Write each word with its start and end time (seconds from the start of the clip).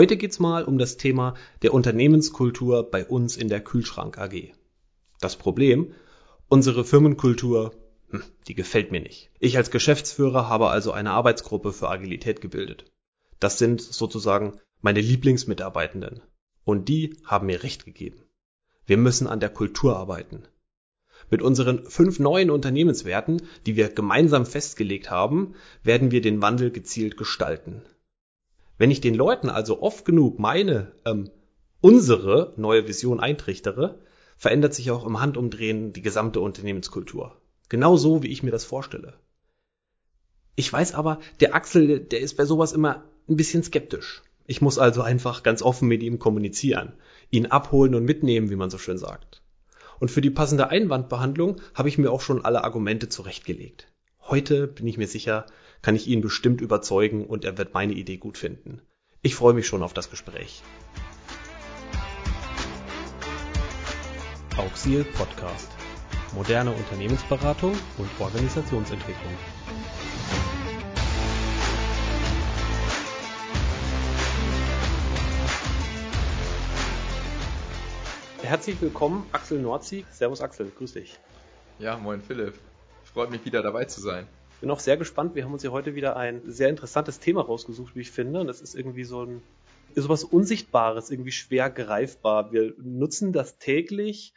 Heute 0.00 0.16
geht's 0.16 0.38
mal 0.38 0.64
um 0.64 0.78
das 0.78 0.96
Thema 0.96 1.34
der 1.60 1.74
Unternehmenskultur 1.74 2.90
bei 2.90 3.04
uns 3.04 3.36
in 3.36 3.50
der 3.50 3.60
Kühlschrank 3.60 4.16
AG. 4.16 4.54
Das 5.20 5.36
Problem, 5.36 5.92
unsere 6.48 6.86
Firmenkultur, 6.86 7.74
hm, 8.08 8.22
die 8.48 8.54
gefällt 8.54 8.92
mir 8.92 9.02
nicht. 9.02 9.30
Ich 9.40 9.58
als 9.58 9.70
Geschäftsführer 9.70 10.48
habe 10.48 10.70
also 10.70 10.92
eine 10.92 11.10
Arbeitsgruppe 11.10 11.74
für 11.74 11.90
Agilität 11.90 12.40
gebildet. 12.40 12.90
Das 13.40 13.58
sind 13.58 13.82
sozusagen 13.82 14.58
meine 14.80 15.02
Lieblingsmitarbeitenden. 15.02 16.22
Und 16.64 16.88
die 16.88 17.18
haben 17.26 17.48
mir 17.48 17.62
recht 17.62 17.84
gegeben. 17.84 18.22
Wir 18.86 18.96
müssen 18.96 19.26
an 19.26 19.40
der 19.40 19.50
Kultur 19.50 19.98
arbeiten. 19.98 20.44
Mit 21.28 21.42
unseren 21.42 21.84
fünf 21.84 22.18
neuen 22.18 22.48
Unternehmenswerten, 22.48 23.42
die 23.66 23.76
wir 23.76 23.90
gemeinsam 23.90 24.46
festgelegt 24.46 25.10
haben, 25.10 25.56
werden 25.82 26.10
wir 26.10 26.22
den 26.22 26.40
Wandel 26.40 26.70
gezielt 26.70 27.18
gestalten. 27.18 27.82
Wenn 28.80 28.90
ich 28.90 29.02
den 29.02 29.14
Leuten 29.14 29.50
also 29.50 29.82
oft 29.82 30.06
genug 30.06 30.38
meine, 30.38 30.92
ähm, 31.04 31.28
unsere 31.82 32.54
neue 32.56 32.88
Vision 32.88 33.20
eintrichtere, 33.20 33.98
verändert 34.38 34.72
sich 34.72 34.90
auch 34.90 35.04
im 35.04 35.20
Handumdrehen 35.20 35.92
die 35.92 36.00
gesamte 36.00 36.40
Unternehmenskultur. 36.40 37.36
Genau 37.68 37.98
so, 37.98 38.22
wie 38.22 38.28
ich 38.28 38.42
mir 38.42 38.52
das 38.52 38.64
vorstelle. 38.64 39.18
Ich 40.56 40.72
weiß 40.72 40.94
aber, 40.94 41.20
der 41.40 41.54
Axel, 41.54 42.00
der 42.00 42.20
ist 42.20 42.38
bei 42.38 42.46
sowas 42.46 42.72
immer 42.72 43.04
ein 43.28 43.36
bisschen 43.36 43.62
skeptisch. 43.62 44.22
Ich 44.46 44.62
muss 44.62 44.78
also 44.78 45.02
einfach 45.02 45.42
ganz 45.42 45.60
offen 45.60 45.86
mit 45.86 46.02
ihm 46.02 46.18
kommunizieren, 46.18 46.94
ihn 47.28 47.44
abholen 47.44 47.94
und 47.94 48.06
mitnehmen, 48.06 48.48
wie 48.48 48.56
man 48.56 48.70
so 48.70 48.78
schön 48.78 48.96
sagt. 48.96 49.42
Und 49.98 50.10
für 50.10 50.22
die 50.22 50.30
passende 50.30 50.70
Einwandbehandlung 50.70 51.60
habe 51.74 51.90
ich 51.90 51.98
mir 51.98 52.10
auch 52.10 52.22
schon 52.22 52.46
alle 52.46 52.64
Argumente 52.64 53.10
zurechtgelegt. 53.10 53.88
Heute 54.22 54.68
bin 54.68 54.86
ich 54.86 54.96
mir 54.96 55.06
sicher, 55.06 55.44
kann 55.82 55.96
ich 55.96 56.06
ihn 56.06 56.20
bestimmt 56.20 56.60
überzeugen 56.60 57.26
und 57.26 57.44
er 57.44 57.56
wird 57.56 57.74
meine 57.74 57.94
Idee 57.94 58.18
gut 58.18 58.38
finden. 58.38 58.82
Ich 59.22 59.34
freue 59.34 59.54
mich 59.54 59.66
schon 59.66 59.82
auf 59.82 59.94
das 59.94 60.10
Gespräch. 60.10 60.62
Auxil 64.56 65.04
Podcast. 65.04 65.70
Moderne 66.34 66.72
Unternehmensberatung 66.72 67.72
und 67.98 68.10
Organisationsentwicklung. 68.18 69.32
Herzlich 78.42 78.80
willkommen, 78.80 79.26
Axel 79.32 79.60
Nordzieg. 79.60 80.06
Servus 80.10 80.40
Axel, 80.40 80.70
grüß 80.76 80.94
dich. 80.94 81.18
Ja, 81.78 81.96
moin 81.96 82.20
Philipp. 82.20 82.58
Freut 83.04 83.30
mich 83.30 83.44
wieder 83.44 83.62
dabei 83.62 83.84
zu 83.84 84.00
sein. 84.00 84.26
Bin 84.60 84.70
auch 84.70 84.80
sehr 84.80 84.98
gespannt. 84.98 85.34
Wir 85.34 85.44
haben 85.44 85.52
uns 85.52 85.62
hier 85.62 85.72
heute 85.72 85.94
wieder 85.94 86.16
ein 86.16 86.42
sehr 86.44 86.68
interessantes 86.68 87.18
Thema 87.18 87.40
rausgesucht, 87.40 87.96
wie 87.96 88.00
ich 88.00 88.10
finde. 88.10 88.40
Und 88.40 88.46
das 88.46 88.60
ist 88.60 88.74
irgendwie 88.74 89.04
so 89.04 89.24
ein 89.24 89.42
sowas 89.94 90.22
Unsichtbares, 90.22 91.10
irgendwie 91.10 91.32
schwer 91.32 91.70
greifbar. 91.70 92.52
Wir 92.52 92.74
nutzen 92.78 93.32
das 93.32 93.58
täglich 93.58 94.34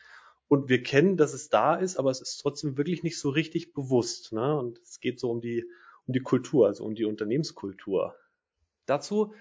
und 0.48 0.70
wir 0.70 0.82
kennen, 0.82 1.18
dass 1.18 1.34
es 1.34 1.50
da 1.50 1.76
ist, 1.76 1.98
aber 1.98 2.10
es 2.10 2.22
ist 2.22 2.38
trotzdem 2.38 2.78
wirklich 2.78 3.04
nicht 3.04 3.20
so 3.20 3.30
richtig 3.30 3.74
bewusst. 3.74 4.32
Ne? 4.32 4.58
Und 4.58 4.80
es 4.80 5.02
geht 5.02 5.20
so 5.20 5.30
um 5.30 5.42
die, 5.42 5.66
um 6.08 6.14
die 6.14 6.22
Kultur, 6.22 6.68
also 6.68 6.86
um 6.86 6.96
die 6.96 7.06
Unternehmenskultur. 7.06 8.16
Dazu 8.86 9.34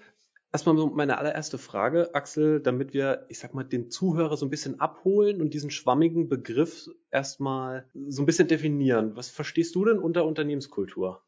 Erstmal 0.53 0.75
meine 0.75 1.17
allererste 1.17 1.57
Frage, 1.57 2.13
Axel, 2.13 2.59
damit 2.59 2.93
wir, 2.93 3.25
ich 3.27 3.39
sag 3.39 3.55
mal, 3.55 3.63
den 3.63 3.89
Zuhörer 3.89 4.37
so 4.37 4.45
ein 4.45 4.51
bisschen 4.51 4.79
abholen 4.79 5.41
und 5.41 5.51
diesen 5.55 5.71
schwammigen 5.71 6.29
Begriff 6.29 6.87
erstmal 7.09 7.89
so 8.07 8.21
ein 8.21 8.27
bisschen 8.27 8.47
definieren. 8.47 9.15
Was 9.15 9.29
verstehst 9.29 9.73
du 9.73 9.83
denn 9.83 9.97
unter 9.97 10.25
Unternehmenskultur? 10.25 11.23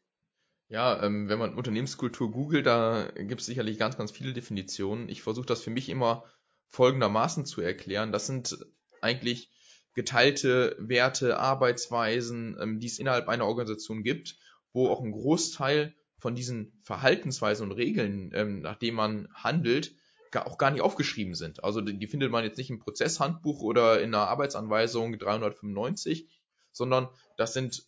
Ja, 0.67 1.01
ähm, 1.03 1.27
wenn 1.27 1.39
man 1.39 1.55
Unternehmenskultur 1.55 2.31
googelt, 2.31 2.67
da 2.67 3.09
gibt 3.15 3.41
es 3.41 3.47
sicherlich 3.47 3.79
ganz, 3.79 3.97
ganz 3.97 4.11
viele 4.11 4.31
Definitionen. 4.31 5.09
Ich 5.09 5.23
versuche 5.23 5.47
das 5.47 5.61
für 5.61 5.71
mich 5.71 5.89
immer 5.89 6.23
folgendermaßen 6.69 7.45
zu 7.45 7.61
erklären. 7.61 8.11
Das 8.11 8.27
sind 8.27 8.55
eigentlich 9.01 9.49
geteilte 9.95 10.75
Werte, 10.77 11.39
Arbeitsweisen, 11.39 12.57
ähm, 12.61 12.80
die 12.80 12.87
es 12.87 12.99
innerhalb 12.99 13.27
einer 13.27 13.47
Organisation 13.47 14.03
gibt, 14.03 14.37
wo 14.71 14.87
auch 14.87 15.02
ein 15.02 15.14
Großteil 15.14 15.95
von 16.25 16.33
diesen 16.33 16.73
Verhaltensweisen 16.81 17.69
und 17.69 17.77
Regeln, 17.77 18.31
ähm, 18.33 18.61
nachdem 18.61 18.95
man 18.95 19.27
handelt, 19.31 19.95
gar, 20.31 20.47
auch 20.47 20.58
gar 20.58 20.71
nicht 20.71 20.81
aufgeschrieben 20.81 21.36
sind. 21.36 21.63
Also 21.63 21.81
die, 21.81 21.99
die 21.99 22.08
findet 22.08 22.31
man 22.31 22.43
jetzt 22.43 22.58
nicht 22.58 22.71
im 22.71 22.80
Prozesshandbuch 22.80 23.61
oder 23.61 24.02
in 24.02 24.11
einer 24.11 24.27
Arbeitsanweisung 24.27 25.19
395, 25.19 26.27
sondern 26.71 27.09
das 27.37 27.53
sind 27.53 27.85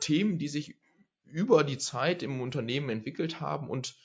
Themen, 0.00 0.38
die 0.38 0.48
sich 0.48 0.78
über 1.26 1.62
die 1.62 1.76
Zeit 1.76 2.22
im 2.22 2.40
Unternehmen 2.40 2.88
entwickelt 2.88 3.38
haben 3.38 3.68
und 3.68 3.96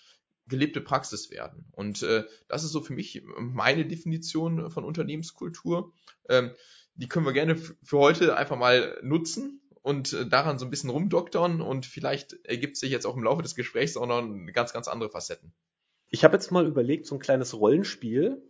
gelebte 0.48 0.82
Praxis 0.82 1.32
werden. 1.32 1.66
Und 1.72 2.04
äh, 2.04 2.26
das 2.50 2.66
ist 2.66 2.74
so 2.74 2.82
für 2.82 2.92
mich 2.92 3.24
meine 3.38 3.86
Definition 3.86 4.72
von 4.72 4.84
Unternehmenskultur. 4.84 5.94
Ähm, 6.28 6.52
die 6.96 7.08
können 7.08 7.26
wir 7.26 7.32
gerne 7.32 7.56
für 7.56 7.98
heute 7.98 8.36
einfach 8.36 8.58
mal 8.58 9.00
nutzen 9.04 9.62
und 9.84 10.14
äh, 10.14 10.26
daran 10.26 10.58
so 10.58 10.66
ein 10.66 10.72
bisschen 10.72 10.90
rumdoktern 10.90 11.62
und 11.62 11.86
vielleicht 11.86 12.34
ergibt 12.46 12.78
sich 12.78 12.90
jetzt 12.90 13.06
auch 13.06 13.16
im 13.16 13.24
Laufe 13.24 13.44
des 13.44 13.54
Gesprächs 13.54 13.96
auch 13.96 14.08
noch 14.08 14.24
ganz, 14.52 14.74
ganz 14.74 14.88
andere 14.88 15.12
Facetten. 15.12 15.54
Ich 16.10 16.24
habe 16.24 16.36
jetzt 16.36 16.52
mal 16.52 16.66
überlegt, 16.66 17.06
so 17.06 17.16
ein 17.16 17.20
kleines 17.20 17.54
Rollenspiel. 17.54 18.42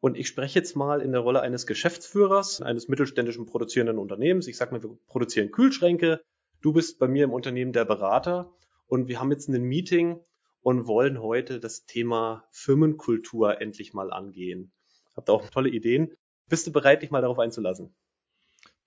Und 0.00 0.16
ich 0.16 0.26
spreche 0.26 0.58
jetzt 0.58 0.74
mal 0.74 1.00
in 1.00 1.12
der 1.12 1.20
Rolle 1.20 1.40
eines 1.40 1.66
Geschäftsführers 1.66 2.60
eines 2.60 2.88
mittelständischen 2.88 3.46
produzierenden 3.46 3.98
Unternehmens. 3.98 4.48
Ich 4.48 4.56
sag 4.56 4.72
mal, 4.72 4.82
wir 4.82 4.98
produzieren 5.06 5.52
Kühlschränke. 5.52 6.20
Du 6.60 6.72
bist 6.72 6.98
bei 6.98 7.06
mir 7.06 7.24
im 7.24 7.32
Unternehmen 7.32 7.72
der 7.72 7.84
Berater. 7.84 8.52
Und 8.86 9.06
wir 9.06 9.20
haben 9.20 9.30
jetzt 9.30 9.48
ein 9.48 9.62
Meeting 9.62 10.20
und 10.62 10.86
wollen 10.86 11.20
heute 11.22 11.60
das 11.60 11.84
Thema 11.84 12.44
Firmenkultur 12.50 13.60
endlich 13.60 13.94
mal 13.94 14.12
angehen. 14.12 14.72
Habt 15.14 15.30
auch 15.30 15.48
tolle 15.50 15.68
Ideen? 15.68 16.16
Bist 16.48 16.66
du 16.66 16.72
bereit, 16.72 17.02
dich 17.02 17.10
mal 17.10 17.20
darauf 17.20 17.38
einzulassen? 17.38 17.94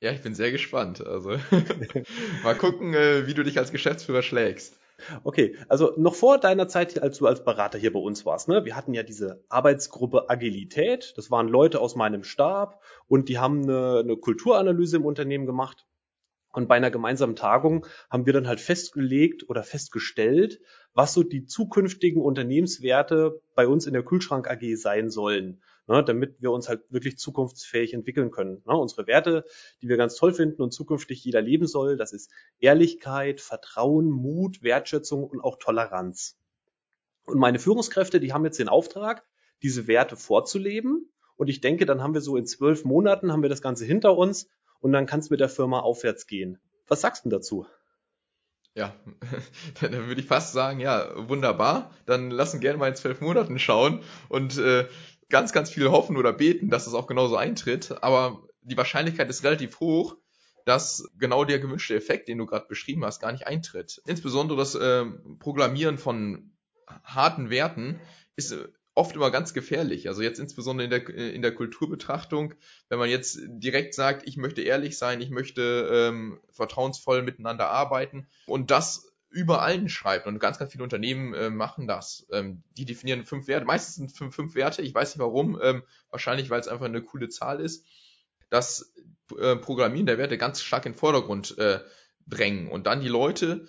Ja, 0.02 0.12
ich 0.12 0.22
bin 0.22 0.34
sehr 0.34 0.52
gespannt. 0.52 1.06
Also 1.06 1.38
mal 2.44 2.56
gucken, 2.56 2.96
äh, 2.96 3.28
wie 3.28 3.36
du 3.36 3.44
dich 3.44 3.60
als 3.60 3.72
Geschäftsführer 3.72 4.24
schlägst. 4.24 4.80
Okay, 5.24 5.56
also 5.68 5.94
noch 5.98 6.16
vor 6.16 6.40
deiner 6.40 6.68
Zeit, 6.68 7.02
als 7.02 7.20
du 7.20 7.28
als 7.28 7.44
Berater 7.44 7.78
hier 7.78 7.94
bei 7.94 8.00
uns 8.00 8.26
warst, 8.26 8.48
ne? 8.48 8.66
Wir 8.66 8.76
hatten 8.76 8.94
ja 8.94 9.04
diese 9.04 9.44
Arbeitsgruppe 9.50 10.30
Agilität. 10.30 11.14
Das 11.18 11.30
waren 11.30 11.48
Leute 11.48 11.80
aus 11.80 11.96
meinem 11.96 12.24
Stab 12.24 12.82
und 13.08 13.30
die 13.30 13.38
haben 13.38 13.64
eine, 13.64 14.00
eine 14.00 14.18
Kulturanalyse 14.18 14.98
im 14.98 15.06
Unternehmen 15.06 15.46
gemacht. 15.46 15.86
Und 16.52 16.68
bei 16.68 16.76
einer 16.76 16.92
gemeinsamen 16.92 17.36
Tagung 17.36 17.86
haben 18.10 18.26
wir 18.26 18.34
dann 18.34 18.48
halt 18.48 18.60
festgelegt 18.60 19.50
oder 19.50 19.64
festgestellt, 19.64 20.60
was 20.94 21.14
so 21.14 21.22
die 21.24 21.46
zukünftigen 21.46 22.22
Unternehmenswerte 22.22 23.42
bei 23.56 23.68
uns 23.68 23.86
in 23.86 23.94
der 23.94 24.04
Kühlschrank 24.04 24.50
AG 24.50 24.76
sein 24.76 25.12
sollen 25.12 25.62
ne, 25.92 26.04
damit 26.04 26.42
wir 26.42 26.52
uns 26.52 26.70
halt 26.70 26.82
wirklich 26.90 27.18
zukunftsfähig 27.18 27.94
entwickeln 27.94 28.32
können. 28.32 28.64
Ne, 28.66 28.76
unsere 28.78 29.08
Werte, 29.08 29.46
die 29.82 29.90
wir 29.90 29.98
ganz 29.98 30.16
toll 30.16 30.34
finden 30.34 30.62
und 30.62 30.72
zukünftig 30.72 31.24
jeder 31.24 31.42
leben 31.42 31.68
soll, 31.68 31.98
das 31.98 32.14
ist 32.14 32.32
Ehrlichkeit, 32.60 33.42
Vertrauen, 33.42 34.10
Mut, 34.10 34.64
Wertschätzung 34.64 35.24
und 35.24 35.42
auch 35.42 35.58
Toleranz. 35.58 36.38
Und 37.26 37.40
meine 37.40 37.60
Führungskräfte, 37.60 38.20
die 38.20 38.34
haben 38.34 38.46
jetzt 38.46 38.60
den 38.60 38.70
Auftrag, 38.70 39.24
diese 39.62 39.88
Werte 39.88 40.16
vorzuleben. 40.16 41.12
Und 41.36 41.50
ich 41.50 41.62
denke, 41.62 41.86
dann 41.86 42.02
haben 42.02 42.14
wir 42.14 42.22
so 42.22 42.38
in 42.38 42.46
zwölf 42.46 42.86
Monaten 42.86 43.32
haben 43.32 43.42
wir 43.42 43.50
das 43.50 43.62
Ganze 43.62 43.86
hinter 43.86 44.18
uns 44.18 44.48
und 44.80 44.92
dann 44.92 45.06
kann 45.06 45.20
es 45.20 45.30
mit 45.30 45.40
der 45.40 45.50
Firma 45.50 45.80
aufwärts 45.80 46.26
gehen. 46.26 46.60
Was 46.88 47.02
sagst 47.02 47.26
du 47.26 47.30
dazu? 47.30 47.66
Ja, 48.76 48.96
dann 49.82 49.92
würde 50.08 50.22
ich 50.22 50.28
fast 50.28 50.54
sagen, 50.54 50.80
ja, 50.80 51.10
wunderbar. 51.28 51.92
Dann 52.06 52.32
lassen 52.32 52.62
gerne 52.62 52.78
mal 52.78 52.88
in 52.88 52.96
zwölf 52.96 53.20
Monaten 53.22 53.60
schauen 53.60 54.02
und 54.30 54.58
äh, 54.58 54.88
ganz, 55.30 55.52
ganz 55.52 55.70
viel 55.70 55.90
hoffen 55.90 56.18
oder 56.18 56.34
beten, 56.34 56.70
dass 56.70 56.88
es 56.88 56.94
auch 56.94 57.08
genauso 57.08 57.36
eintritt, 57.36 58.04
aber 58.04 58.44
die 58.62 58.78
Wahrscheinlichkeit 58.78 59.30
ist 59.30 59.44
relativ 59.44 59.80
hoch, 59.80 60.18
dass 60.66 61.10
genau 61.18 61.44
der 61.44 61.60
gewünschte 61.60 61.96
Effekt, 61.96 62.28
den 62.28 62.38
du 62.38 62.46
gerade 62.46 62.68
beschrieben 62.68 63.04
hast, 63.04 63.20
gar 63.20 63.32
nicht 63.32 63.48
eintritt. 63.48 64.02
Insbesondere 64.06 64.60
das 64.60 64.76
äh, 64.76 65.06
Programmieren 65.40 65.98
von 65.98 66.52
harten 67.04 67.50
Werten 67.50 68.00
ist 68.36 68.52
äh, 68.52 68.68
oft 69.02 69.16
immer 69.16 69.32
ganz 69.32 69.54
gefährlich. 69.54 70.08
Also 70.08 70.22
jetzt 70.22 70.40
insbesondere 70.40 70.86
in 70.86 70.90
der, 70.92 71.10
in 71.10 71.42
der 71.42 71.56
Kulturbetrachtung, 71.56 72.54
wenn 72.88 73.00
man 73.00 73.10
jetzt 73.10 73.40
direkt 73.48 73.96
sagt, 73.96 74.28
ich 74.28 74.38
möchte 74.38 74.62
ehrlich 74.62 74.98
sein, 74.98 75.22
ich 75.22 75.32
möchte 75.32 75.90
ähm, 75.92 76.40
vertrauensvoll 76.52 77.24
miteinander 77.24 77.70
arbeiten 77.70 78.28
und 78.46 78.70
das 78.70 79.12
über 79.32 79.64
allen 79.64 79.90
schreibt 79.90 80.28
und 80.28 80.38
ganz, 80.38 80.60
ganz 80.60 80.72
viele 80.72 80.84
Unternehmen 80.84 81.34
äh, 81.34 81.50
machen 81.50 81.88
das. 81.88 82.28
Ähm, 82.32 82.62
die 82.78 82.86
definieren 82.86 83.26
fünf 83.26 83.48
Werte, 83.48 83.66
meistens 83.66 83.96
sind 83.96 84.12
fünf, 84.12 84.36
fünf 84.36 84.54
Werte, 84.54 84.84
ich 84.84 84.94
weiß 84.94 85.16
nicht 85.16 85.20
warum, 85.20 85.60
ähm, 85.64 85.82
wahrscheinlich 86.12 86.52
weil 86.52 86.60
es 86.60 86.68
einfach 86.68 86.86
eine 86.86 87.02
coole 87.02 87.30
Zahl 87.30 87.60
ist, 87.60 87.86
das 88.50 88.94
äh, 89.40 89.56
Programmieren 89.56 90.06
der 90.06 90.20
Werte 90.20 90.38
ganz 90.38 90.62
stark 90.62 90.86
in 90.86 90.92
den 90.92 91.00
Vordergrund 91.00 91.58
äh, 91.58 91.80
drängen 92.28 92.70
und 92.70 92.86
dann 92.86 93.02
die 93.02 93.08
Leute 93.08 93.68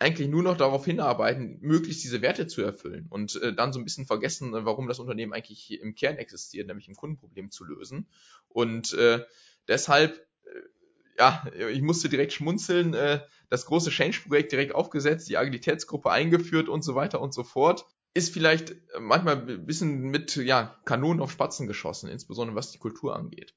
eigentlich 0.00 0.28
nur 0.28 0.42
noch 0.42 0.56
darauf 0.56 0.84
hinarbeiten, 0.86 1.58
möglichst 1.60 2.02
diese 2.02 2.22
Werte 2.22 2.46
zu 2.46 2.62
erfüllen 2.62 3.06
und 3.10 3.40
äh, 3.42 3.54
dann 3.54 3.72
so 3.72 3.78
ein 3.78 3.84
bisschen 3.84 4.06
vergessen, 4.06 4.54
äh, 4.54 4.64
warum 4.64 4.88
das 4.88 4.98
Unternehmen 4.98 5.34
eigentlich 5.34 5.78
im 5.80 5.94
Kern 5.94 6.16
existiert, 6.16 6.66
nämlich 6.66 6.88
ein 6.88 6.96
Kundenproblem 6.96 7.50
zu 7.50 7.64
lösen. 7.64 8.08
Und 8.48 8.94
äh, 8.94 9.24
deshalb, 9.68 10.26
äh, 10.44 11.18
ja, 11.18 11.44
ich 11.70 11.82
musste 11.82 12.08
direkt 12.08 12.32
schmunzeln, 12.32 12.94
äh, 12.94 13.20
das 13.50 13.66
große 13.66 13.90
Change-Projekt 13.90 14.52
direkt 14.52 14.74
aufgesetzt, 14.74 15.28
die 15.28 15.36
Agilitätsgruppe 15.36 16.10
eingeführt 16.10 16.68
und 16.70 16.82
so 16.82 16.94
weiter 16.94 17.20
und 17.20 17.34
so 17.34 17.44
fort. 17.44 17.84
ist 18.14 18.32
vielleicht 18.32 18.74
manchmal 18.98 19.48
ein 19.48 19.66
bisschen 19.66 20.00
mit 20.00 20.34
ja, 20.36 20.76
Kanonen 20.84 21.20
auf 21.20 21.30
Spatzen 21.30 21.66
geschossen, 21.66 22.08
insbesondere 22.08 22.56
was 22.56 22.72
die 22.72 22.78
Kultur 22.78 23.14
angeht. 23.14 23.54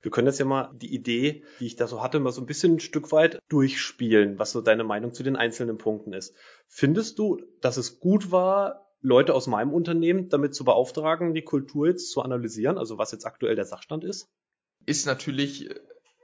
Wir 0.00 0.10
können 0.10 0.28
jetzt 0.28 0.38
ja 0.38 0.44
mal 0.44 0.70
die 0.74 0.94
Idee, 0.94 1.44
die 1.58 1.66
ich 1.66 1.76
da 1.76 1.86
so 1.86 2.02
hatte, 2.02 2.20
mal 2.20 2.30
so 2.30 2.40
ein 2.40 2.46
bisschen 2.46 2.74
ein 2.74 2.80
Stück 2.80 3.10
weit 3.10 3.40
durchspielen, 3.48 4.38
was 4.38 4.52
so 4.52 4.60
deine 4.60 4.84
Meinung 4.84 5.12
zu 5.12 5.22
den 5.22 5.36
einzelnen 5.36 5.78
Punkten 5.78 6.12
ist. 6.12 6.34
Findest 6.68 7.18
du, 7.18 7.42
dass 7.60 7.76
es 7.76 7.98
gut 7.98 8.30
war, 8.30 8.88
Leute 9.00 9.34
aus 9.34 9.46
meinem 9.46 9.72
Unternehmen 9.72 10.28
damit 10.28 10.54
zu 10.54 10.64
beauftragen, 10.64 11.34
die 11.34 11.42
Kultur 11.42 11.88
jetzt 11.88 12.10
zu 12.10 12.22
analysieren, 12.22 12.78
also 12.78 12.98
was 12.98 13.12
jetzt 13.12 13.26
aktuell 13.26 13.56
der 13.56 13.64
Sachstand 13.64 14.04
ist? 14.04 14.28
Ist 14.86 15.06
natürlich 15.06 15.68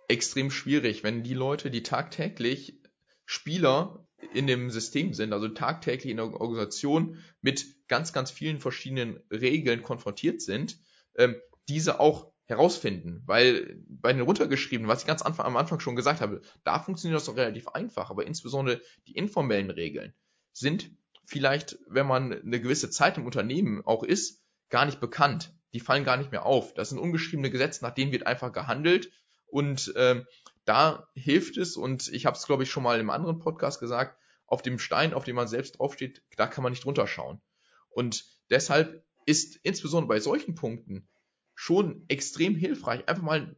extrem 0.09 0.51
schwierig, 0.51 1.03
wenn 1.03 1.23
die 1.23 1.35
Leute, 1.35 1.71
die 1.71 1.83
tagtäglich 1.83 2.81
Spieler 3.27 4.07
in 4.33 4.47
dem 4.47 4.71
System 4.71 5.15
sind, 5.15 5.33
also 5.33 5.49
tagtäglich 5.49 6.11
in 6.11 6.17
der 6.17 6.27
Organisation 6.27 7.23
mit 7.41 7.67
ganz, 7.89 8.13
ganz 8.13 8.31
vielen 8.31 8.59
verschiedenen 8.59 9.21
Regeln 9.31 9.83
konfrontiert 9.83 10.41
sind, 10.41 10.79
ähm, 11.17 11.37
diese 11.69 12.01
auch 12.01 12.34
herausfinden, 12.47 13.23
weil 13.27 13.83
bei 13.89 14.13
den 14.13 14.23
runtergeschriebenen, 14.23 14.89
was 14.89 15.01
ich 15.01 15.07
ganz 15.07 15.23
Anfang, 15.23 15.47
am 15.47 15.57
Anfang 15.57 15.81
schon 15.81 15.97
gesagt 15.97 16.21
habe, 16.21 16.43
da 16.63 16.79
funktioniert 16.79 17.19
das 17.19 17.27
doch 17.27 17.37
relativ 17.37 17.69
einfach, 17.69 18.11
aber 18.11 18.27
insbesondere 18.27 18.83
die 19.07 19.17
informellen 19.17 19.71
Regeln 19.71 20.15
sind 20.53 20.91
vielleicht, 21.25 21.79
wenn 21.89 22.07
man 22.07 22.33
eine 22.33 22.61
gewisse 22.61 22.91
Zeit 22.91 23.17
im 23.17 23.25
Unternehmen 23.25 23.83
auch 23.87 24.03
ist, 24.03 24.43
gar 24.69 24.85
nicht 24.85 25.01
bekannt. 25.01 25.55
Die 25.73 25.81
fallen 25.81 26.05
gar 26.05 26.17
nicht 26.19 26.31
mehr 26.31 26.47
auf. 26.47 26.75
Das 26.75 26.91
sind 26.91 26.99
ungeschriebene 26.99 27.51
Gesetze, 27.51 27.83
nach 27.83 27.95
denen 27.95 28.13
wird 28.13 28.27
einfach 28.27 28.53
gehandelt 28.53 29.11
und 29.47 29.93
ähm, 29.97 30.27
da 30.65 31.09
hilft 31.15 31.57
es, 31.59 31.77
und 31.77 32.09
ich 32.09 32.27
habe 32.27 32.37
es, 32.37 32.47
glaube 32.47 32.63
ich, 32.63 32.71
schon 32.71 32.83
mal 32.83 32.99
im 32.99 33.11
anderen 33.11 33.39
Podcast 33.39 33.81
gesagt, 33.81 34.19
auf 34.47 34.63
dem 34.63 34.79
Stein, 34.79 35.15
auf 35.15 35.25
dem 35.25 35.37
man 35.37 35.49
selbst 35.49 35.79
draufsteht, 35.79 36.23
da 36.37 36.47
kann 36.47 36.63
man 36.63 36.73
nicht 36.73 36.85
drunter 36.85 37.07
schauen. 37.07 37.41
Und 37.89 38.25
deshalb 38.51 39.05
ist 39.27 39.57
insbesondere 39.63 40.09
bei 40.09 40.21
solchen 40.21 40.55
Punkten 40.55 41.09
schon 41.55 42.05
extrem 42.09 42.57
hilfreich, 42.57 43.09
einfach 43.09 43.23
mal 43.23 43.57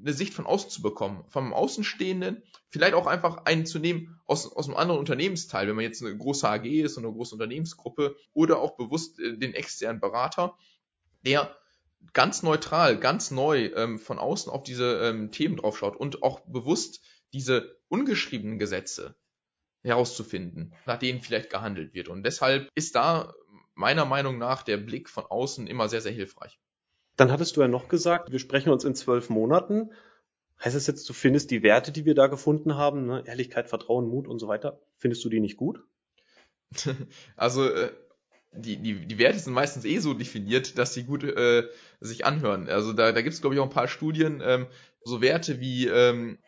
eine 0.00 0.12
Sicht 0.12 0.34
von 0.34 0.46
außen 0.46 0.70
zu 0.70 0.82
bekommen, 0.82 1.24
vom 1.28 1.52
Außenstehenden, 1.52 2.42
vielleicht 2.68 2.94
auch 2.94 3.06
einfach 3.06 3.44
einen 3.46 3.66
zu 3.66 3.78
nehmen 3.78 4.20
aus, 4.26 4.50
aus 4.50 4.68
einem 4.68 4.76
anderen 4.76 5.00
Unternehmensteil, 5.00 5.66
wenn 5.66 5.74
man 5.74 5.84
jetzt 5.84 6.02
eine 6.02 6.16
große 6.16 6.48
AG 6.48 6.66
ist 6.66 6.96
und 6.96 7.04
eine 7.04 7.14
große 7.14 7.34
Unternehmensgruppe 7.34 8.16
oder 8.32 8.60
auch 8.60 8.76
bewusst 8.76 9.18
äh, 9.18 9.36
den 9.36 9.54
externen 9.54 10.00
Berater, 10.00 10.56
der 11.24 11.56
ganz 12.12 12.42
neutral, 12.42 12.98
ganz 12.98 13.30
neu 13.30 13.66
ähm, 13.74 13.98
von 13.98 14.18
außen 14.18 14.52
auf 14.52 14.62
diese 14.62 15.00
ähm, 15.02 15.32
Themen 15.32 15.56
draufschaut 15.56 15.96
und 15.96 16.22
auch 16.22 16.40
bewusst 16.40 17.00
diese 17.32 17.76
ungeschriebenen 17.88 18.58
Gesetze 18.58 19.16
herauszufinden, 19.82 20.74
nach 20.86 20.98
denen 20.98 21.22
vielleicht 21.22 21.50
gehandelt 21.50 21.94
wird. 21.94 22.08
Und 22.08 22.22
deshalb 22.22 22.70
ist 22.74 22.94
da 22.94 23.34
meiner 23.74 24.04
Meinung 24.04 24.38
nach 24.38 24.62
der 24.62 24.76
Blick 24.76 25.08
von 25.08 25.24
außen 25.24 25.66
immer 25.66 25.88
sehr, 25.88 26.00
sehr 26.00 26.12
hilfreich. 26.12 26.58
Dann 27.18 27.32
hattest 27.32 27.56
du 27.56 27.60
ja 27.60 27.68
noch 27.68 27.88
gesagt, 27.88 28.30
wir 28.30 28.38
sprechen 28.38 28.70
uns 28.70 28.84
in 28.84 28.94
zwölf 28.94 29.28
Monaten. 29.28 29.90
Heißt 30.64 30.76
das 30.76 30.86
jetzt, 30.86 31.08
du 31.08 31.12
findest 31.12 31.50
die 31.50 31.64
Werte, 31.64 31.90
die 31.90 32.04
wir 32.04 32.14
da 32.14 32.28
gefunden 32.28 32.76
haben, 32.76 33.06
ne? 33.06 33.24
Ehrlichkeit, 33.26 33.68
Vertrauen, 33.68 34.08
Mut 34.08 34.28
und 34.28 34.38
so 34.38 34.46
weiter, 34.46 34.80
findest 34.98 35.24
du 35.24 35.28
die 35.28 35.40
nicht 35.40 35.56
gut? 35.56 35.82
also 37.36 37.68
äh, 37.68 37.90
die, 38.52 38.76
die, 38.76 39.04
die 39.04 39.18
Werte 39.18 39.40
sind 39.40 39.52
meistens 39.52 39.84
eh 39.84 39.98
so 39.98 40.14
definiert, 40.14 40.78
dass 40.78 40.94
sie 40.94 41.02
gut 41.02 41.24
äh, 41.24 41.68
sich 41.98 42.24
anhören. 42.24 42.68
Also 42.68 42.92
da, 42.92 43.10
da 43.10 43.20
gibt 43.20 43.34
es, 43.34 43.40
glaube 43.40 43.56
ich, 43.56 43.60
auch 43.60 43.66
ein 43.66 43.70
paar 43.70 43.88
Studien, 43.88 44.40
ähm, 44.44 44.68
so 45.02 45.20
Werte 45.20 45.58
wie 45.58 45.88
ähm, 45.88 46.38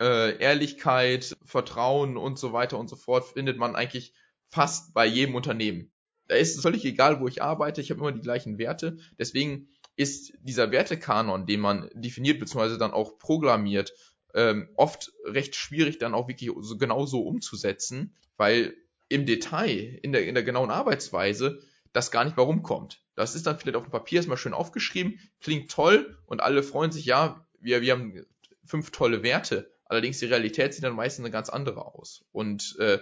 äh, 0.00 0.36
Ehrlichkeit, 0.38 1.36
Vertrauen 1.44 2.16
und 2.16 2.40
so 2.40 2.52
weiter 2.52 2.76
und 2.76 2.88
so 2.88 2.96
fort 2.96 3.24
findet 3.24 3.56
man 3.56 3.76
eigentlich 3.76 4.14
fast 4.48 4.94
bei 4.94 5.06
jedem 5.06 5.36
Unternehmen. 5.36 5.92
Da 6.26 6.34
ist 6.34 6.56
es 6.56 6.62
völlig 6.62 6.84
egal, 6.84 7.20
wo 7.20 7.28
ich 7.28 7.40
arbeite, 7.40 7.80
ich 7.80 7.90
habe 7.90 8.00
immer 8.00 8.12
die 8.12 8.20
gleichen 8.20 8.58
Werte. 8.58 8.98
Deswegen 9.16 9.68
ist 9.98 10.32
dieser 10.42 10.70
Wertekanon, 10.70 11.44
den 11.44 11.58
man 11.60 11.90
definiert 11.92 12.38
bzw. 12.38 12.78
dann 12.78 12.92
auch 12.92 13.18
programmiert, 13.18 13.92
ähm, 14.32 14.68
oft 14.76 15.12
recht 15.24 15.56
schwierig 15.56 15.98
dann 15.98 16.14
auch 16.14 16.28
wirklich 16.28 16.50
so 16.60 16.78
genau 16.78 17.04
so 17.04 17.22
umzusetzen, 17.22 18.14
weil 18.36 18.76
im 19.08 19.26
Detail, 19.26 19.98
in 20.02 20.12
der, 20.12 20.24
in 20.26 20.34
der 20.34 20.44
genauen 20.44 20.70
Arbeitsweise, 20.70 21.60
das 21.92 22.12
gar 22.12 22.24
nicht 22.24 22.36
mehr 22.36 22.46
rumkommt. 22.46 23.02
Das 23.16 23.34
ist 23.34 23.46
dann 23.46 23.58
vielleicht 23.58 23.74
auf 23.74 23.82
dem 23.82 23.90
Papier 23.90 24.18
erstmal 24.18 24.36
schön 24.36 24.54
aufgeschrieben, 24.54 25.18
klingt 25.40 25.68
toll 25.70 26.16
und 26.26 26.40
alle 26.40 26.62
freuen 26.62 26.92
sich, 26.92 27.04
ja, 27.04 27.44
wir, 27.58 27.80
wir 27.80 27.92
haben 27.92 28.24
fünf 28.64 28.92
tolle 28.92 29.24
Werte. 29.24 29.72
Allerdings 29.86 30.20
die 30.20 30.26
Realität 30.26 30.74
sieht 30.74 30.84
dann 30.84 30.94
meistens 30.94 31.24
eine 31.24 31.32
ganz 31.32 31.48
andere 31.48 31.86
aus. 31.86 32.24
Und 32.30 32.76
äh, 32.78 33.00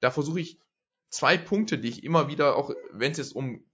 da 0.00 0.10
versuche 0.10 0.40
ich 0.40 0.58
zwei 1.08 1.38
Punkte, 1.38 1.78
die 1.78 1.88
ich 1.88 2.04
immer 2.04 2.28
wieder, 2.28 2.56
auch 2.56 2.74
wenn 2.92 3.12
es 3.12 3.18
jetzt 3.18 3.34
um 3.34 3.64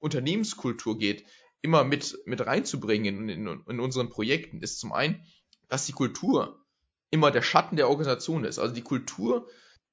Unternehmenskultur 0.00 0.98
geht, 0.98 1.24
immer 1.62 1.84
mit, 1.84 2.18
mit 2.26 2.44
reinzubringen 2.44 3.28
in, 3.28 3.46
in, 3.46 3.64
in 3.66 3.80
unseren 3.80 4.10
Projekten, 4.10 4.62
ist 4.62 4.80
zum 4.80 4.92
einen, 4.92 5.24
dass 5.68 5.86
die 5.86 5.92
Kultur 5.92 6.64
immer 7.10 7.30
der 7.30 7.42
Schatten 7.42 7.76
der 7.76 7.88
Organisation 7.88 8.44
ist. 8.44 8.58
Also 8.58 8.74
die 8.74 8.82
Kultur 8.82 9.48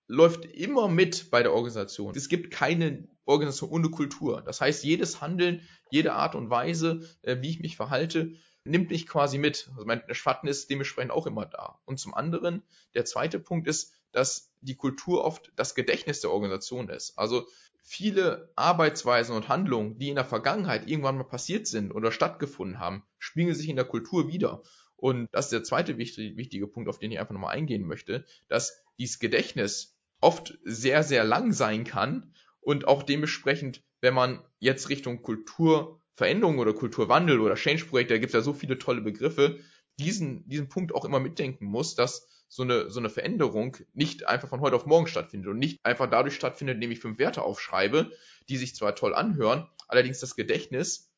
läuft 0.08 0.46
immer 0.46 0.88
mit 0.88 1.30
bei 1.32 1.44
der 1.44 1.54
Organisation. 1.54 2.16
Es 2.16 2.30
gibt 2.30 2.52
keine 2.52 3.08
Organisation 3.26 3.70
ohne 3.70 3.90
Kultur. 3.90 4.42
Das 4.42 4.62
heißt, 4.62 4.84
jedes 4.84 5.20
Handeln, 5.20 5.68
jede 5.92 6.14
Art 6.14 6.36
und 6.36 6.50
Weise, 6.50 7.02
äh, 7.24 7.38
wie 7.42 7.50
ich 7.50 7.60
mich 7.60 7.76
verhalte, 7.76 8.34
nimmt 8.64 8.90
mich 8.90 9.08
quasi 9.08 9.38
mit. 9.38 9.70
Also 9.74 9.86
mein 9.86 10.02
Schatten 10.12 10.48
ist 10.48 10.70
dementsprechend 10.70 11.12
auch 11.12 11.28
immer 11.28 11.46
da. 11.46 11.80
Und 11.86 12.00
zum 12.00 12.14
anderen, 12.14 12.64
der 12.94 13.06
zweite 13.06 13.40
Punkt 13.40 13.68
ist, 13.68 13.94
dass 14.12 14.52
die 14.62 14.76
Kultur 14.76 15.26
oft 15.26 15.52
das 15.56 15.76
Gedächtnis 15.76 16.22
der 16.22 16.32
Organisation 16.32 16.90
ist. 16.90 17.18
Also 17.18 17.48
viele 17.90 18.52
Arbeitsweisen 18.58 19.34
und 19.34 19.48
Handlungen, 19.48 19.98
die 19.98 20.10
in 20.10 20.16
der 20.16 20.26
Vergangenheit 20.26 20.90
irgendwann 20.90 21.18
mal 21.18 21.24
passiert 21.24 21.68
sind 21.68 21.94
oder 21.94 22.12
stattgefunden 22.12 22.80
haben, 22.80 23.04
spiegeln 23.18 23.56
sich 23.56 23.70
in 23.70 23.78
der 23.78 23.86
Kultur 23.86 24.28
wieder. 24.28 24.62
Und 24.98 25.30
das 25.32 25.46
ist 25.46 25.54
der 25.54 25.64
zweite 25.64 25.98
wichtige, 25.98 26.36
wichtige 26.36 26.68
Punkt, 26.68 26.90
auf 26.90 27.00
den 27.00 27.14
ich 27.14 27.20
einfach 27.20 27.34
nochmal 27.34 27.56
eingehen 27.56 27.88
möchte, 27.88 28.26
dass 28.50 28.84
dieses 29.00 29.20
Gedächtnis 29.20 29.98
oft 30.20 30.60
sehr, 30.66 31.02
sehr 31.02 31.24
lang 31.24 31.54
sein 31.54 31.86
kann 31.86 32.34
und 32.60 32.90
auch 32.90 33.04
dementsprechend, 33.04 33.84
wenn 34.02 34.14
man 34.14 34.44
jetzt 34.60 34.90
Richtung 34.90 35.22
Kulturveränderung 35.22 36.60
oder 36.60 36.74
Kulturwandel 36.74 37.40
oder 37.40 37.56
Change-Projekte, 37.56 38.16
da 38.16 38.20
gibt 38.20 38.32
es 38.32 38.34
ja 38.34 38.42
so 38.42 38.52
viele 38.52 38.80
tolle 38.80 39.00
Begriffe, 39.00 39.60
diesen, 39.98 40.46
diesen 40.50 40.68
Punkt 40.68 40.94
auch 40.94 41.06
immer 41.06 41.22
mitdenken 41.22 41.66
muss, 41.66 41.96
dass 41.96 42.28
so 42.48 42.64
eine, 42.64 42.90
so 42.90 43.00
eine 43.00 43.10
Veränderung 43.10 43.78
nicht 43.94 44.28
einfach 44.28 44.48
von 44.48 44.62
heute 44.62 44.76
auf 44.76 44.86
morgen 44.86 45.08
stattfindet 45.08 45.50
und 45.50 45.60
nicht 45.60 45.80
einfach 45.84 46.10
dadurch 46.10 46.36
stattfindet, 46.36 46.76
indem 46.76 46.92
ich 46.92 47.00
fünf 47.00 47.20
Werte 47.20 47.42
aufschreibe, 47.42 48.12
die 48.50 48.58
sich 48.58 48.76
zwar 48.76 48.96
toll 48.96 49.14
anhören, 49.14 49.68
allerdings 49.88 50.20
das 50.20 50.36
Gedächtnis 50.36 51.12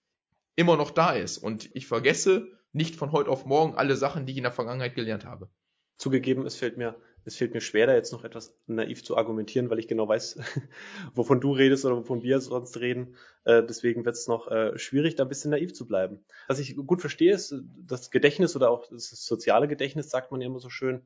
immer 0.55 0.75
noch 0.75 0.91
da 0.91 1.11
ist 1.11 1.37
und 1.37 1.69
ich 1.73 1.87
vergesse 1.87 2.47
nicht 2.71 2.95
von 2.95 3.11
heute 3.11 3.29
auf 3.29 3.45
morgen 3.45 3.75
alle 3.75 3.95
Sachen, 3.95 4.25
die 4.25 4.33
ich 4.33 4.37
in 4.37 4.43
der 4.43 4.51
Vergangenheit 4.51 4.95
gelernt 4.95 5.25
habe. 5.25 5.49
Zugegeben, 5.97 6.45
es 6.45 6.55
fällt 6.55 6.77
mir, 6.77 6.95
es 7.29 7.37
fällt 7.37 7.53
mir 7.53 7.61
schwer, 7.61 7.87
da 7.87 7.93
jetzt 7.93 8.11
noch 8.11 8.23
etwas 8.23 8.55
naiv 8.65 9.03
zu 9.03 9.15
argumentieren, 9.15 9.69
weil 9.69 9.79
ich 9.79 9.87
genau 9.87 10.07
weiß, 10.07 10.39
wovon 11.15 11.39
du 11.39 11.53
redest 11.53 11.85
oder 11.85 11.95
wovon 11.95 12.23
wir 12.23 12.41
sonst 12.41 12.79
reden. 12.79 13.15
Äh, 13.45 13.63
deswegen 13.63 14.03
wird 14.03 14.15
es 14.15 14.27
noch 14.27 14.49
äh, 14.49 14.77
schwierig, 14.77 15.15
da 15.15 15.23
ein 15.23 15.29
bisschen 15.29 15.51
naiv 15.51 15.73
zu 15.73 15.87
bleiben. 15.87 16.25
Was 16.47 16.59
ich 16.59 16.75
gut 16.75 17.01
verstehe, 17.01 17.33
ist 17.33 17.55
das 17.85 18.11
Gedächtnis 18.11 18.55
oder 18.55 18.71
auch 18.71 18.87
das 18.89 19.09
soziale 19.09 19.67
Gedächtnis, 19.67 20.09
sagt 20.09 20.31
man 20.31 20.41
ja 20.41 20.47
immer 20.47 20.59
so 20.59 20.69
schön, 20.69 21.03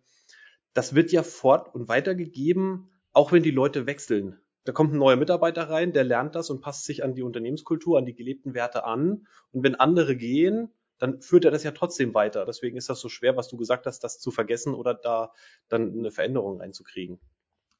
das 0.74 0.96
wird 0.96 1.12
ja 1.12 1.24
fort 1.24 1.75
und 1.75 1.88
weitergegeben, 1.88 2.89
auch 3.12 3.32
wenn 3.32 3.44
die 3.44 3.51
Leute 3.51 3.86
wechseln. 3.86 4.39
Da 4.63 4.72
kommt 4.72 4.94
ein 4.94 5.00
neuer 5.00 5.18
Mitarbeiter 5.18 5.70
rein, 5.70 5.92
der 5.92 6.06
lernt 6.06 6.36
das 6.36 6.50
und 6.50 6.62
passt 6.62 6.86
sich 6.86 7.03
an 7.03 7.15
die 7.15 7.24
Unternehmenskultur, 7.24 7.98
an 7.98 8.06
die 8.06 8.15
gelebten 8.15 8.53
Werte 8.53 8.86
an. 8.86 9.27
Und 9.51 9.63
wenn 9.63 9.75
andere 9.75 10.15
gehen, 10.15 10.70
dann 11.04 11.20
führt 11.20 11.44
er 11.44 11.52
das 11.52 11.64
ja 11.64 11.72
trotzdem 11.72 12.14
weiter. 12.14 12.46
Deswegen 12.46 12.78
ist 12.78 12.88
das 12.88 13.02
so 13.02 13.10
schwer, 13.10 13.36
was 13.36 13.50
du 13.50 13.58
gesagt 13.58 13.88
hast, 13.88 14.06
das 14.06 14.22
zu 14.22 14.32
vergessen 14.32 14.74
oder 14.74 14.94
da 14.94 15.34
dann 15.68 15.92
eine 15.92 16.12
Veränderung 16.12 16.62
reinzukriegen. 16.62 17.20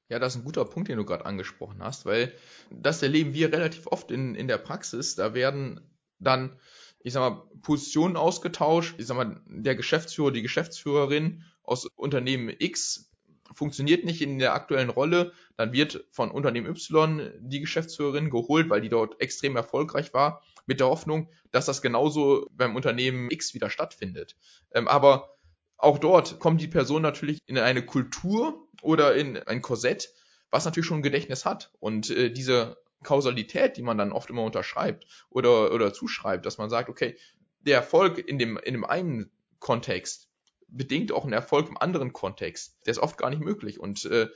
Ja, 0.10 0.20
das 0.20 0.36
ist 0.36 0.42
ein 0.42 0.44
guter 0.44 0.66
Punkt, 0.66 0.90
den 0.90 0.98
du 0.98 1.06
gerade 1.06 1.26
angesprochen 1.26 1.82
hast, 1.82 2.06
weil 2.06 2.34
das 2.70 3.02
erleben 3.02 3.34
wir 3.34 3.54
relativ 3.54 3.88
oft 3.88 4.12
in, 4.12 4.36
in 4.36 4.50
der 4.50 4.58
Praxis. 4.58 5.16
Da 5.16 5.34
werden 5.34 5.90
dann, 6.20 6.60
ich 7.00 7.14
sag 7.14 7.22
mal, 7.22 7.50
Positionen 7.62 8.18
ausgetauscht. 8.18 8.96
Ich 8.98 9.08
sag 9.08 9.16
mal, 9.16 9.42
der 9.46 9.76
Geschäftsführer, 9.76 10.32
die 10.32 10.42
Geschäftsführerin 10.42 11.46
aus 11.64 11.86
Unternehmen 11.96 12.54
X 12.60 13.10
funktioniert 13.54 14.04
nicht 14.04 14.22
in 14.22 14.38
der 14.38 14.54
aktuellen 14.54 14.90
Rolle, 14.90 15.32
dann 15.56 15.72
wird 15.72 16.04
von 16.12 16.30
Unternehmen 16.30 16.68
Y 16.68 17.32
die 17.40 17.62
Geschäftsführerin 17.62 18.30
geholt, 18.30 18.70
weil 18.70 18.82
die 18.82 18.90
dort 18.90 19.22
extrem 19.22 19.56
erfolgreich 19.56 20.14
war 20.14 20.42
mit 20.66 20.80
der 20.80 20.88
Hoffnung, 20.88 21.30
dass 21.52 21.66
das 21.66 21.82
genauso 21.82 22.48
beim 22.52 22.76
Unternehmen 22.76 23.30
X 23.32 23.54
wieder 23.54 23.70
stattfindet. 23.70 24.36
Ähm, 24.74 24.88
aber 24.88 25.36
auch 25.78 25.98
dort 25.98 26.40
kommt 26.40 26.62
die 26.62 26.68
Person 26.68 27.02
natürlich 27.02 27.40
in 27.46 27.58
eine 27.58 27.86
Kultur 27.86 28.68
oder 28.82 29.16
in 29.16 29.38
ein 29.38 29.62
Korsett, 29.62 30.14
was 30.50 30.66
natürlich 30.66 30.88
schon 30.88 31.00
ein 31.00 31.04
Gedächtnis 31.04 31.46
hat. 31.46 31.72
Und 31.80 32.10
äh, 32.10 32.32
diese 32.32 32.78
Kausalität, 33.04 33.76
die 33.76 33.82
man 33.82 33.98
dann 33.98 34.14
oft 34.14 34.30
immer 34.30 34.44
unterschreibt 34.44 35.06
oder, 35.30 35.74
oder 35.74 35.94
zuschreibt, 35.94 36.46
dass 36.46 36.58
man 36.58 36.70
sagt, 36.70 36.90
okay, 36.90 37.18
der 37.60 37.76
Erfolg 37.78 38.18
in 38.18 38.40
dem, 38.40 38.58
in 38.58 38.74
dem 38.74 38.86
einen 38.86 39.32
Kontext 39.60 40.30
bedingt 40.68 41.12
auch 41.12 41.24
einen 41.24 41.34
Erfolg 41.34 41.68
im 41.70 41.78
anderen 41.78 42.14
Kontext. 42.14 42.78
Der 42.86 42.92
ist 42.92 43.00
oft 43.00 43.18
gar 43.18 43.30
nicht 43.30 43.42
möglich. 43.42 43.80
Und 43.80 44.06
äh, 44.06 44.30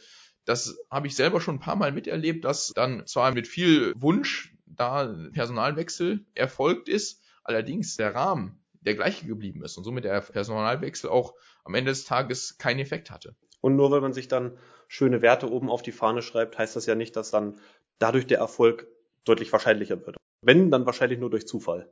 Das 0.46 0.77
habe 0.89 1.07
ich 1.07 1.15
selber 1.15 1.41
schon 1.41 1.55
ein 1.55 1.60
paar 1.60 1.75
Mal 1.75 1.91
miterlebt, 1.91 2.46
dass 2.46 2.72
dann 2.74 3.05
zwar 3.05 3.34
mit 3.34 3.48
viel 3.48 3.93
Wunsch 3.98 4.53
da 4.77 5.13
Personalwechsel 5.34 6.25
erfolgt 6.34 6.89
ist, 6.89 7.24
allerdings 7.43 7.98
der 7.98 8.15
Rahmen 8.15 8.63
der 8.81 8.96
gleiche 8.96 9.25
geblieben 9.25 9.63
ist 9.63 9.77
und 9.77 9.84
somit 9.84 10.05
der 10.05 10.22
Personalwechsel 10.22 11.10
auch 11.10 11.34
am 11.63 11.75
Ende 11.75 11.91
des 11.91 12.05
Tages 12.05 12.57
keinen 12.57 12.79
Effekt 12.79 13.12
hatte. 13.12 13.36
Und 13.60 13.75
nur 13.75 13.91
weil 13.91 14.01
man 14.01 14.13
sich 14.13 14.27
dann 14.27 14.57
schöne 14.88 15.22
Werte 15.22 15.51
oben 15.51 15.69
auf 15.69 15.81
die 15.81 15.91
Fahne 15.91 16.22
schreibt, 16.22 16.57
heißt 16.57 16.75
das 16.75 16.86
ja 16.86 16.96
nicht, 16.96 17.15
dass 17.15 17.31
dann 17.31 17.60
dadurch 18.00 18.27
der 18.27 18.38
Erfolg 18.38 18.88
deutlich 19.25 19.51
wahrscheinlicher 19.51 20.05
wird. 20.05 20.17
Wenn, 20.41 20.72
dann 20.72 20.86
wahrscheinlich 20.86 21.19
nur 21.19 21.29
durch 21.29 21.48
Zufall. 21.48 21.91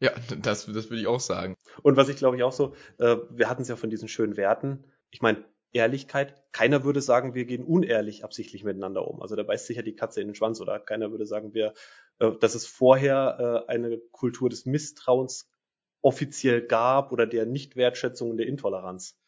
Ja, 0.00 0.12
das, 0.40 0.66
das 0.66 0.90
würde 0.90 1.00
ich 1.00 1.06
auch 1.06 1.20
sagen. 1.20 1.54
Und 1.82 1.96
was 1.96 2.08
ich 2.08 2.16
glaube 2.16 2.36
ich 2.36 2.42
auch 2.42 2.52
so, 2.52 2.74
äh, 2.98 3.16
wir 3.30 3.48
hatten 3.48 3.62
es 3.62 3.68
ja 3.68 3.76
von 3.76 3.90
diesen 3.90 4.08
schönen 4.08 4.36
Werten. 4.36 4.84
Ich 5.10 5.20
meine, 5.20 5.44
Ehrlichkeit, 5.72 6.34
keiner 6.52 6.84
würde 6.84 7.02
sagen, 7.02 7.34
wir 7.34 7.44
gehen 7.44 7.64
unehrlich 7.64 8.24
absichtlich 8.24 8.64
miteinander 8.64 9.06
um. 9.06 9.20
Also 9.20 9.36
da 9.36 9.42
beißt 9.42 9.66
sich 9.66 9.76
ja 9.76 9.82
die 9.82 9.94
Katze 9.94 10.20
in 10.20 10.28
den 10.28 10.34
Schwanz 10.34 10.60
oder 10.60 10.78
keiner 10.80 11.10
würde 11.10 11.26
sagen, 11.26 11.54
wir, 11.54 11.74
äh, 12.18 12.32
dass 12.40 12.54
es 12.54 12.66
vorher 12.66 13.64
äh, 13.68 13.70
eine 13.70 13.98
Kultur 14.12 14.48
des 14.48 14.66
Misstrauens 14.66 15.50
offiziell 16.00 16.62
gab 16.62 17.12
oder 17.12 17.26
der 17.26 17.46
Nichtwertschätzung 17.46 18.30
und 18.30 18.36
der 18.38 18.46
Intoleranz. 18.46 19.18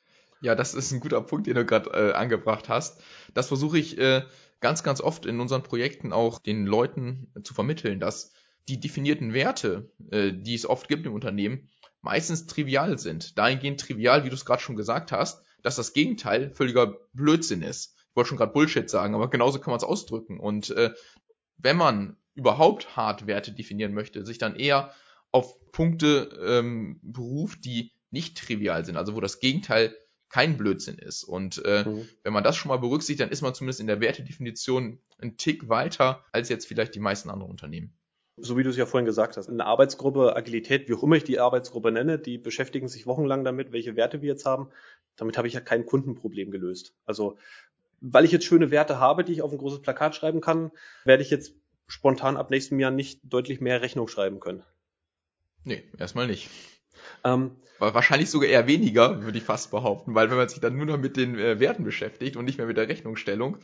Ja, 0.40 0.54
das 0.54 0.73
ist 0.73 0.90
ein 0.92 1.00
guter 1.00 1.20
Punkt, 1.20 1.47
den 1.47 1.54
du 1.54 1.66
gerade 1.66 1.90
äh, 1.90 2.12
angebracht 2.12 2.68
hast. 2.68 3.02
Das 3.35 3.49
versuche 3.49 3.78
ich 3.78 3.99
äh, 3.99 4.23
ganz, 4.61 4.82
ganz 4.82 5.00
oft 5.00 5.26
in 5.26 5.40
unseren 5.40 5.62
Projekten 5.62 6.12
auch 6.12 6.38
den 6.38 6.64
Leuten 6.66 7.32
zu 7.42 7.52
vermitteln, 7.52 8.00
dass 8.00 8.32
die 8.68 8.80
definierten 8.80 9.35
Werte, 9.35 9.90
äh, 10.11 10.32
die 10.32 10.54
es 10.54 10.64
oft 10.64 10.88
gibt 10.88 11.04
im 11.04 11.12
Unternehmen, 11.12 11.68
meistens 12.00 12.47
trivial 12.47 12.99
sind. 12.99 13.37
Dahingehend 13.37 13.80
trivial, 13.80 14.25
wie 14.25 14.30
du 14.30 14.35
es 14.35 14.47
gerade 14.47 14.62
schon 14.62 14.76
gesagt 14.76 15.12
hast, 15.12 15.44
dass 15.62 15.76
das 15.76 15.93
Gegenteil 15.93 16.50
völliger 16.55 16.99
Blödsinn 17.12 17.62
ist. 17.62 17.97
Ich 18.11 18.17
wollte 18.17 18.29
schon 18.29 18.38
gerade 18.38 18.52
Bullshit 18.52 18.88
sagen, 18.90 19.14
aber 19.14 19.31
genauso 19.31 19.61
kann 19.61 19.71
man 19.71 19.79
es 19.79 19.85
ausdrücken. 19.85 20.40
Und 20.40 20.71
äh, 20.71 20.93
wenn 21.59 21.76
man 21.76 22.17
überhaupt 22.35 22.97
hart 22.97 23.26
Werte 23.26 23.52
definieren 23.52 23.95
möchte, 23.95 24.25
sich 24.25 24.38
dann 24.38 24.57
eher 24.57 24.93
auf 25.33 25.55
Punkte 25.73 26.31
ähm, 26.45 26.99
beruft, 27.02 27.64
die 27.64 27.93
nicht 28.11 28.37
trivial 28.38 28.85
sind, 28.85 28.97
also 28.97 29.14
wo 29.14 29.21
das 29.21 29.38
Gegenteil 29.38 29.95
kein 30.29 30.57
Blödsinn 30.57 30.97
ist. 30.97 31.25
Und 31.25 31.62
äh, 31.64 31.85
mhm. 31.85 32.09
wenn 32.23 32.33
man 32.33 32.45
das 32.45 32.57
schon 32.57 32.69
mal 32.71 32.79
berücksichtigt, 32.79 33.21
dann 33.21 33.31
ist 33.31 33.43
man 33.43 33.55
zumindest 33.55 33.81
in 33.81 33.87
der 33.87 34.00
Wertedefinition 34.00 35.00
ein 35.19 35.37
Tick 35.37 35.69
weiter 35.69 36.25
als 36.33 36.49
jetzt 36.49 36.67
vielleicht 36.67 36.95
die 36.95 37.00
meisten 37.00 37.31
anderen 37.31 37.50
Unternehmen. 37.50 38.00
So 38.42 38.56
wie 38.56 38.62
du 38.62 38.70
es 38.70 38.76
ja 38.76 38.87
vorhin 38.87 39.06
gesagt 39.06 39.37
hast, 39.37 39.49
eine 39.49 39.64
Arbeitsgruppe, 39.64 40.37
Agilität, 40.37 40.88
wie 40.88 40.94
auch 40.94 41.02
immer 41.02 41.16
ich 41.16 41.25
die 41.25 41.40
Arbeitsgruppe 41.40 41.92
nenne, 41.92 42.18
die 42.18 42.38
beschäftigen 42.38 42.88
sich 42.88 43.06
wochenlang 43.06 43.44
damit, 43.44 43.73
welche 43.73 43.97
Werte 43.97 44.23
wir 44.23 44.28
jetzt 44.28 44.47
haben. 44.47 44.70
Damit 45.16 45.37
habe 45.37 45.49
ich 45.49 45.54
ja 45.54 45.61
kein 45.61 45.87
Kundenproblem 45.87 46.50
gelöst. 46.50 46.94
Also, 47.04 47.37
weil 48.00 48.25
ich 48.25 48.32
jetzt 48.32 48.47
schöne 48.47 48.70
Werte 48.70 48.99
habe, 48.99 49.25
die 49.25 49.32
ich 49.32 49.42
auf 49.42 49.52
ein 49.52 49.59
großes 49.59 49.82
Plakat 49.82 50.14
schreiben 50.14 50.40
kann, 50.40 50.70
werde 51.04 51.23
ich 51.23 51.30
jetzt 51.30 51.54
spontan 51.87 52.37
ab 52.37 52.50
nächstem 52.50 52.80
Jahr 52.80 52.90
nicht 52.90 53.20
deutlich 53.25 53.61
mehr 53.61 53.82
Rechnung 53.82 54.09
schreiben 54.09 54.40
können. 54.40 54.62
Nee, 55.64 55.85
erstmal 55.99 56.26
nicht. 56.26 56.49
Ähm, 57.25 57.56
Wahrscheinlich 57.78 58.28
sogar 58.28 58.50
eher 58.50 58.66
weniger, 58.66 59.23
würde 59.23 59.38
ich 59.38 59.44
fast 59.44 59.70
behaupten, 59.70 60.14
weil 60.14 60.30
wenn 60.30 60.37
man 60.37 60.49
sich 60.49 60.61
dann 60.61 60.76
nur 60.76 60.85
noch 60.85 60.99
mit 60.99 61.16
den 61.16 61.38
äh, 61.38 61.61
Werten 61.61 61.82
beschäftigt 61.82 62.37
und 62.37 62.44
nicht 62.44 62.59
mehr 62.59 62.66
mit 62.66 62.76
der 62.76 62.88
Rechnungsstellung, 62.88 63.56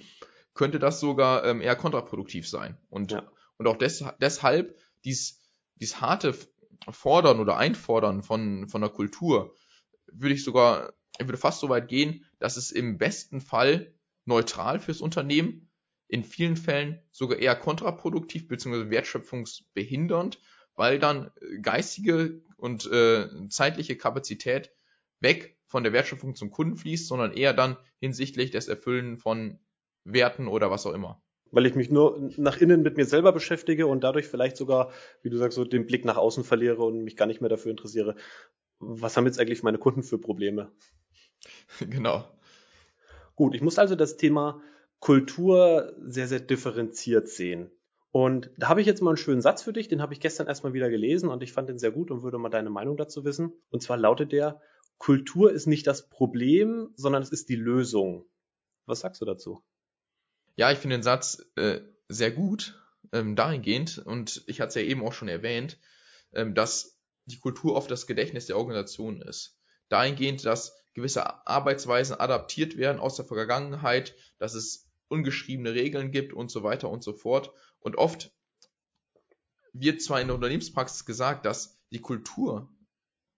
könnte 0.54 0.78
das 0.78 1.00
sogar 1.00 1.44
ähm, 1.44 1.60
eher 1.60 1.76
kontraproduktiv 1.76 2.48
sein. 2.48 2.78
Und, 2.88 3.12
ja. 3.12 3.30
Und 3.58 3.66
auch 3.66 3.76
des, 3.76 4.04
deshalb 4.20 4.78
dies, 5.04 5.40
dies 5.76 6.00
harte 6.00 6.34
Fordern 6.90 7.40
oder 7.40 7.56
Einfordern 7.56 8.22
von, 8.22 8.68
von 8.68 8.80
der 8.80 8.90
Kultur, 8.90 9.54
würde 10.06 10.34
ich 10.34 10.44
sogar, 10.44 10.92
ich 11.18 11.26
würde 11.26 11.38
fast 11.38 11.60
so 11.60 11.68
weit 11.68 11.88
gehen, 11.88 12.24
dass 12.38 12.56
es 12.56 12.70
im 12.70 12.98
besten 12.98 13.40
Fall 13.40 13.94
neutral 14.24 14.80
fürs 14.80 15.00
Unternehmen, 15.00 15.70
in 16.08 16.22
vielen 16.22 16.56
Fällen 16.56 17.00
sogar 17.10 17.38
eher 17.38 17.56
kontraproduktiv 17.56 18.46
bzw. 18.46 18.90
wertschöpfungsbehindernd 18.90 20.38
weil 20.76 20.98
dann 20.98 21.30
äh, 21.40 21.58
geistige 21.58 22.42
und 22.56 22.86
äh, 22.90 23.28
zeitliche 23.48 23.96
Kapazität 23.96 24.72
weg 25.20 25.58
von 25.66 25.82
der 25.82 25.92
Wertschöpfung 25.92 26.36
zum 26.36 26.50
Kunden 26.50 26.76
fließt, 26.76 27.08
sondern 27.08 27.32
eher 27.32 27.52
dann 27.52 27.76
hinsichtlich 27.98 28.50
des 28.50 28.68
Erfüllen 28.68 29.18
von 29.18 29.58
Werten 30.04 30.46
oder 30.46 30.70
was 30.70 30.86
auch 30.86 30.92
immer. 30.92 31.22
Weil 31.50 31.66
ich 31.66 31.74
mich 31.74 31.90
nur 31.90 32.30
nach 32.36 32.60
innen 32.60 32.82
mit 32.82 32.96
mir 32.96 33.06
selber 33.06 33.32
beschäftige 33.32 33.86
und 33.86 34.02
dadurch 34.02 34.26
vielleicht 34.26 34.56
sogar, 34.56 34.90
wie 35.22 35.30
du 35.30 35.36
sagst, 35.36 35.56
so 35.56 35.64
den 35.64 35.86
Blick 35.86 36.04
nach 36.04 36.16
außen 36.16 36.44
verliere 36.44 36.82
und 36.84 37.04
mich 37.04 37.16
gar 37.16 37.26
nicht 37.26 37.40
mehr 37.40 37.50
dafür 37.50 37.70
interessiere, 37.70 38.16
was 38.78 39.16
haben 39.16 39.26
jetzt 39.26 39.40
eigentlich 39.40 39.62
meine 39.62 39.78
Kunden 39.78 40.02
für 40.02 40.18
Probleme? 40.18 40.70
Genau. 41.90 42.24
Gut, 43.36 43.54
ich 43.54 43.60
muss 43.60 43.78
also 43.78 43.94
das 43.94 44.16
Thema 44.16 44.62
Kultur 44.98 45.94
sehr, 46.00 46.26
sehr 46.26 46.40
differenziert 46.40 47.28
sehen. 47.28 47.70
Und 48.10 48.50
da 48.56 48.68
habe 48.68 48.80
ich 48.80 48.86
jetzt 48.86 49.02
mal 49.02 49.10
einen 49.10 49.18
schönen 49.18 49.42
Satz 49.42 49.62
für 49.62 49.74
dich, 49.74 49.88
den 49.88 50.00
habe 50.00 50.14
ich 50.14 50.20
gestern 50.20 50.46
erstmal 50.46 50.72
wieder 50.72 50.88
gelesen 50.88 51.28
und 51.28 51.42
ich 51.42 51.52
fand 51.52 51.68
den 51.68 51.78
sehr 51.78 51.90
gut 51.90 52.10
und 52.10 52.22
würde 52.22 52.38
mal 52.38 52.48
deine 52.48 52.70
Meinung 52.70 52.96
dazu 52.96 53.24
wissen. 53.24 53.52
Und 53.68 53.82
zwar 53.82 53.98
lautet 53.98 54.32
der, 54.32 54.60
Kultur 54.98 55.52
ist 55.52 55.66
nicht 55.66 55.86
das 55.86 56.08
Problem, 56.08 56.88
sondern 56.96 57.22
es 57.22 57.30
ist 57.30 57.50
die 57.50 57.56
Lösung. 57.56 58.24
Was 58.86 59.00
sagst 59.00 59.20
du 59.20 59.26
dazu? 59.26 59.62
Ja, 60.56 60.72
ich 60.72 60.78
finde 60.78 60.96
den 60.96 61.02
Satz 61.02 61.44
äh, 61.56 61.80
sehr 62.08 62.30
gut 62.30 62.80
ähm, 63.12 63.36
dahingehend 63.36 63.98
und 63.98 64.42
ich 64.46 64.60
hatte 64.60 64.70
es 64.70 64.74
ja 64.74 64.82
eben 64.82 65.04
auch 65.04 65.12
schon 65.12 65.28
erwähnt, 65.28 65.78
ähm, 66.32 66.54
dass 66.54 66.98
die 67.26 67.38
Kultur 67.38 67.74
oft 67.76 67.90
das 67.90 68.06
Gedächtnis 68.06 68.46
der 68.46 68.56
Organisation 68.56 69.20
ist. 69.20 69.58
Dahingehend, 69.88 70.44
dass 70.44 70.74
gewisse 70.94 71.46
Arbeitsweisen 71.46 72.18
adaptiert 72.18 72.76
werden 72.76 73.00
aus 73.00 73.16
der 73.16 73.26
Vergangenheit, 73.26 74.14
dass 74.38 74.54
es 74.54 74.88
ungeschriebene 75.08 75.74
Regeln 75.74 76.10
gibt 76.10 76.32
und 76.32 76.50
so 76.50 76.62
weiter 76.62 76.88
und 76.88 77.04
so 77.04 77.12
fort. 77.12 77.52
Und 77.78 77.96
oft 77.96 78.32
wird 79.72 80.00
zwar 80.00 80.20
in 80.20 80.28
der 80.28 80.36
Unternehmenspraxis 80.36 81.04
gesagt, 81.04 81.44
dass 81.44 81.78
die 81.90 82.00
Kultur 82.00 82.68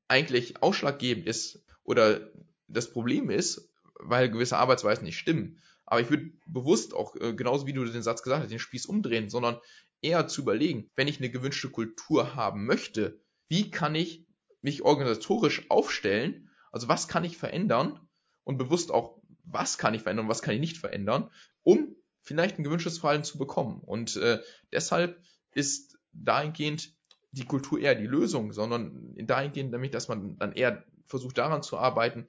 eigentlich 0.07 0.63
ausschlaggebend 0.63 1.27
ist 1.27 1.65
oder 1.83 2.31
das 2.69 2.91
Problem 2.93 3.29
ist, 3.29 3.69
weil 3.95 4.31
gewisse 4.31 4.57
Arbeitsweisen 4.57 5.05
nicht 5.05 5.19
stimmen. 5.19 5.61
Aber 5.90 6.02
ich 6.02 6.11
würde 6.11 6.30
bewusst 6.47 6.92
auch, 6.92 7.16
äh, 7.16 7.33
genauso 7.33 7.66
wie 7.66 7.73
du 7.73 7.83
den 7.83 8.02
Satz 8.02 8.23
gesagt 8.23 8.42
hast, 8.42 8.50
den 8.50 8.59
Spieß 8.59 8.85
umdrehen, 8.85 9.30
sondern 9.30 9.59
eher 10.02 10.28
zu 10.28 10.42
überlegen, 10.42 10.90
wenn 10.97 11.09
ich 11.09 11.18
eine 11.18 11.30
gewünschte 11.30 11.71
Kultur 11.71 12.35
haben 12.35 12.66
möchte, 12.66 13.23
wie 13.49 13.71
kann 13.71 13.95
ich 13.95 14.26
mich 14.61 14.83
organisatorisch 14.83 15.71
aufstellen? 15.71 16.50
Also 16.73 16.88
was 16.88 17.09
kann 17.09 17.25
ich 17.25 17.38
verändern? 17.38 18.07
Und 18.45 18.59
bewusst 18.59 18.90
auch, 18.90 19.18
was 19.45 19.78
kann 19.78 19.95
ich 19.95 20.02
verändern, 20.02 20.28
was 20.28 20.42
kann 20.42 20.52
ich 20.54 20.61
nicht 20.61 20.76
verändern, 20.76 21.30
um 21.62 21.97
vielleicht 22.23 22.59
ein 22.59 22.64
gewünschtes 22.64 22.99
Verhalten 22.99 23.25
zu 23.25 23.38
bekommen. 23.38 23.80
Und 23.80 24.16
äh, 24.16 24.42
deshalb 24.71 25.23
ist 25.52 25.99
dahingehend 26.12 26.95
die 27.30 27.47
Kultur 27.47 27.80
eher 27.80 27.95
die 27.95 28.07
Lösung, 28.07 28.52
sondern 28.52 29.14
dahingehend 29.16 29.71
nämlich, 29.71 29.90
dass 29.90 30.09
man 30.09 30.37
dann 30.37 30.52
eher 30.52 30.85
versucht 31.07 31.38
daran 31.38 31.62
zu 31.62 31.78
arbeiten, 31.78 32.28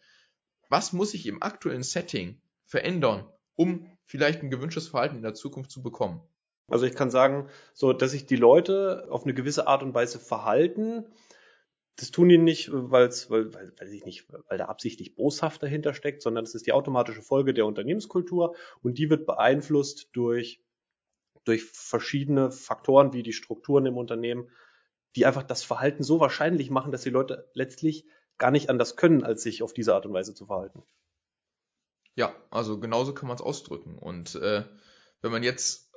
was 0.69 0.93
muss 0.93 1.13
ich 1.13 1.25
im 1.25 1.43
aktuellen 1.43 1.83
Setting 1.83 2.41
verändern, 2.65 3.29
um 3.59 3.85
vielleicht 4.05 4.41
ein 4.41 4.49
gewünschtes 4.49 4.87
Verhalten 4.87 5.17
in 5.17 5.21
der 5.21 5.33
Zukunft 5.33 5.69
zu 5.69 5.83
bekommen. 5.83 6.21
Also 6.69 6.85
ich 6.85 6.95
kann 6.95 7.11
sagen, 7.11 7.49
so, 7.73 7.91
dass 7.91 8.11
sich 8.11 8.25
die 8.25 8.37
Leute 8.37 9.07
auf 9.09 9.23
eine 9.23 9.33
gewisse 9.33 9.67
Art 9.67 9.83
und 9.83 9.93
Weise 9.93 10.17
verhalten, 10.17 11.03
das 11.97 12.11
tun 12.11 12.29
die 12.29 12.37
nicht, 12.37 12.69
weil's, 12.71 13.29
weil, 13.29 13.53
weil, 13.53 13.73
weil 13.77 13.93
ich 13.93 14.05
nicht, 14.05 14.31
weil 14.47 14.57
da 14.57 14.67
absichtlich 14.67 15.15
boshaft 15.15 15.61
dahinter 15.61 15.93
steckt, 15.93 16.21
sondern 16.21 16.45
es 16.45 16.55
ist 16.55 16.67
die 16.67 16.71
automatische 16.71 17.21
Folge 17.21 17.53
der 17.53 17.65
Unternehmenskultur 17.65 18.55
und 18.81 18.97
die 18.97 19.09
wird 19.09 19.25
beeinflusst 19.25 20.07
durch, 20.13 20.63
durch 21.43 21.65
verschiedene 21.65 22.51
Faktoren 22.51 23.11
wie 23.11 23.23
die 23.23 23.33
Strukturen 23.33 23.85
im 23.85 23.97
Unternehmen, 23.97 24.49
die 25.17 25.25
einfach 25.25 25.43
das 25.43 25.63
Verhalten 25.63 26.03
so 26.03 26.21
wahrscheinlich 26.21 26.69
machen, 26.69 26.93
dass 26.93 27.01
die 27.01 27.09
Leute 27.09 27.49
letztlich 27.53 28.05
gar 28.37 28.51
nicht 28.51 28.69
anders 28.69 28.95
können, 28.95 29.25
als 29.25 29.43
sich 29.43 29.63
auf 29.63 29.73
diese 29.73 29.95
Art 29.95 30.05
und 30.05 30.13
Weise 30.13 30.33
zu 30.33 30.45
verhalten. 30.45 30.81
Ja, 32.19 32.35
also 32.51 32.81
genauso 32.81 33.13
kann 33.13 33.29
man 33.29 33.37
es 33.37 33.41
ausdrücken. 33.41 33.97
Und 33.97 34.35
äh, 34.35 34.65
wenn 35.21 35.31
man 35.31 35.41
jetzt 35.41 35.89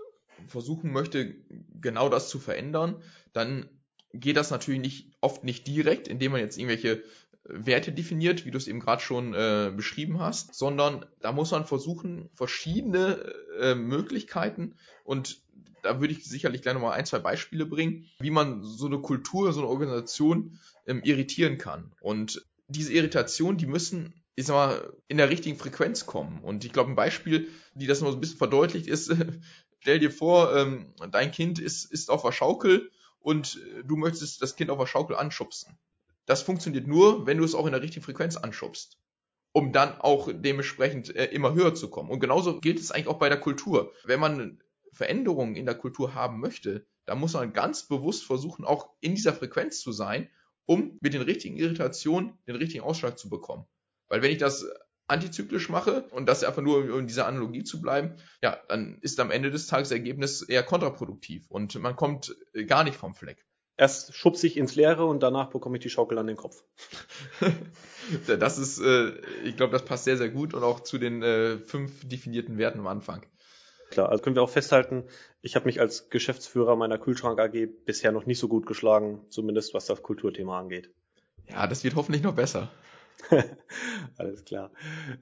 versuchen 0.47 0.93
möchte, 0.93 1.35
genau 1.81 2.09
das 2.09 2.29
zu 2.29 2.39
verändern, 2.39 3.03
dann 3.33 3.69
geht 4.15 4.37
das 4.37 4.53
natürlich 4.53 4.81
nicht, 4.81 5.17
oft 5.21 5.43
nicht 5.43 5.67
direkt, 5.67 6.07
indem 6.07 6.31
man 6.31 6.41
jetzt 6.41 6.59
irgendwelche 6.59 7.03
Werte 7.43 7.91
definiert, 7.91 8.47
wie 8.47 8.53
du 8.53 8.59
es 8.59 8.69
eben 8.69 8.79
gerade 8.79 9.03
schon 9.03 9.35
äh, 9.35 9.73
beschrieben 9.75 10.21
hast, 10.21 10.55
sondern 10.55 11.07
da 11.19 11.33
muss 11.33 11.51
man 11.51 11.67
versuchen, 11.67 12.31
verschiedene 12.35 13.35
äh, 13.59 13.75
Möglichkeiten 13.75 14.77
und 15.03 15.43
da 15.83 16.01
würde 16.01 16.13
ich 16.15 16.25
sicherlich 16.25 16.63
gleich 16.63 16.75
nochmal 16.75 16.97
ein, 16.97 17.05
zwei 17.05 17.19
Beispiele 17.19 17.67
bringen, 17.67 18.07
wie 18.21 18.31
man 18.31 18.63
so 18.63 18.87
eine 18.87 19.01
Kultur, 19.01 19.53
so 19.53 19.59
eine 19.63 19.69
Organisation 19.69 20.61
ähm, 20.87 21.03
irritieren 21.03 21.59
kann. 21.59 21.91
Und 22.01 22.47
diese 22.69 22.93
Irritation, 22.93 23.57
die 23.57 23.67
müssen, 23.67 24.22
ich 24.35 24.47
sag 24.47 24.55
mal, 24.55 24.93
in 25.09 25.19
der 25.19 25.31
richtigen 25.31 25.59
Frequenz 25.59 26.07
kommen. 26.07 26.43
Und 26.43 26.65
ich 26.65 26.73
glaube, 26.73 26.91
ein 26.91 26.97
Beispiel, 26.97 27.49
die 27.75 27.87
das 27.87 28.01
noch 28.01 28.11
so 28.11 28.17
ein 28.17 28.21
bisschen 28.21 28.39
verdeutlicht, 28.39 28.87
ist, 28.87 29.15
stell 29.81 29.99
dir 29.99 30.11
vor, 30.11 30.57
ähm, 30.57 30.95
dein 31.11 31.31
Kind 31.33 31.59
ist, 31.59 31.85
ist 31.85 32.11
auf 32.11 32.23
der 32.23 32.33
Schaukel 32.33 32.91
und 33.21 33.61
äh, 33.79 33.85
du 33.85 33.97
möchtest 33.97 34.43
das 34.43 34.57
Kind 34.57 34.71
auf 34.71 34.79
der 34.79 34.87
Schaukel 34.87 35.17
anschubsen. 35.17 35.79
Das 36.27 36.43
funktioniert 36.43 36.87
nur, 36.87 37.27
wenn 37.27 37.39
du 37.39 37.45
es 37.45 37.55
auch 37.55 37.67
in 37.67 37.73
der 37.73 37.83
richtigen 37.83 38.05
Frequenz 38.05 38.37
anschubst. 38.37 38.99
um 39.53 39.73
dann 39.73 40.01
auch 40.01 40.31
dementsprechend 40.33 41.15
äh, 41.15 41.27
immer 41.27 41.53
höher 41.55 41.75
zu 41.75 41.91
kommen. 41.91 42.11
Und 42.11 42.21
genauso 42.21 42.61
gilt 42.61 42.81
es 42.81 42.91
eigentlich 42.91 43.09
auch 43.09 43.19
bei 43.19 43.29
der 43.29 43.41
Kultur. 43.41 43.93
Wenn 44.05 44.21
man 44.21 44.63
Veränderungen 44.93 45.57
in 45.57 45.67
der 45.67 45.75
Kultur 45.75 46.15
haben 46.15 46.41
möchte, 46.41 46.87
dann 47.05 47.19
muss 47.21 47.35
man 47.35 47.53
ganz 47.53 47.87
bewusst 47.89 48.25
versuchen, 48.25 48.65
auch 48.65 48.91
in 49.01 49.15
dieser 49.15 49.33
Frequenz 49.35 49.81
zu 49.81 49.93
sein, 49.93 50.31
um 50.67 50.97
mit 51.01 51.15
den 51.15 51.23
richtigen 51.23 51.57
Irritationen 51.57 52.39
den 52.47 52.57
richtigen 52.57 52.85
Ausschlag 52.85 53.19
zu 53.19 53.29
bekommen. 53.29 53.67
Weil 54.13 54.21
wenn 54.21 54.31
ich 54.31 54.37
das 54.37 54.67
antizyklisch 55.07 55.71
mache 55.71 56.03
und 56.11 56.27
das 56.27 56.45
einfach 56.45 56.61
nur 56.61 56.81
um 56.81 56.99
in 56.99 57.07
dieser 57.07 57.27
Analogie 57.27 57.65
zu 57.65 57.81
bleiben, 57.81 58.17
ja, 58.43 58.59
dann 58.69 58.99
ist 59.01 59.19
am 59.21 59.31
Ende 59.31 59.51
des 59.51 59.69
Tages 59.69 59.89
das 59.89 59.97
Ergebnis 59.97 60.43
eher 60.43 60.63
kontraproduktiv 60.63 61.47
und 61.49 61.75
man 61.77 61.97
kommt 61.97 62.37
äh, 62.53 62.67
gar 62.67 62.85
nicht 62.85 62.99
vom 62.99 63.15
Fleck. 63.15 63.47
Erst 63.79 64.15
schubse 64.15 64.47
ich 64.47 64.59
ins 64.59 64.75
Leere 64.75 65.07
und 65.07 65.23
danach 65.23 65.49
bekomme 65.49 65.79
ich 65.79 65.83
die 65.83 65.89
Schaukel 65.89 66.19
an 66.19 66.27
den 66.27 66.37
Kopf. 66.37 66.63
das 68.27 68.59
ist, 68.59 68.81
äh, 68.81 69.13
ich 69.45 69.57
glaube, 69.57 69.73
das 69.73 69.87
passt 69.87 70.05
sehr, 70.05 70.19
sehr 70.19 70.29
gut 70.29 70.53
und 70.53 70.63
auch 70.63 70.81
zu 70.81 70.99
den 70.99 71.23
äh, 71.23 71.57
fünf 71.57 72.07
definierten 72.07 72.59
Werten 72.59 72.81
am 72.81 72.89
Anfang. 72.89 73.25
Klar, 73.89 74.11
also 74.11 74.23
können 74.23 74.37
wir 74.37 74.43
auch 74.43 74.51
festhalten, 74.51 75.05
ich 75.41 75.57
habe 75.57 75.65
mich 75.65 75.81
als 75.81 76.11
Geschäftsführer 76.11 76.77
meiner 76.77 76.99
Kühlschrank 76.99 77.41
AG 77.41 77.67
bisher 77.87 78.13
noch 78.13 78.27
nicht 78.27 78.39
so 78.39 78.49
gut 78.49 78.67
geschlagen, 78.67 79.25
zumindest 79.31 79.73
was 79.73 79.87
das 79.87 80.03
Kulturthema 80.03 80.61
angeht. 80.61 80.91
Ja, 81.49 81.67
das 81.67 81.83
wird 81.83 81.95
hoffentlich 81.95 82.23
noch 82.23 82.35
besser. 82.35 82.71
Alles 84.17 84.45
klar. 84.45 84.73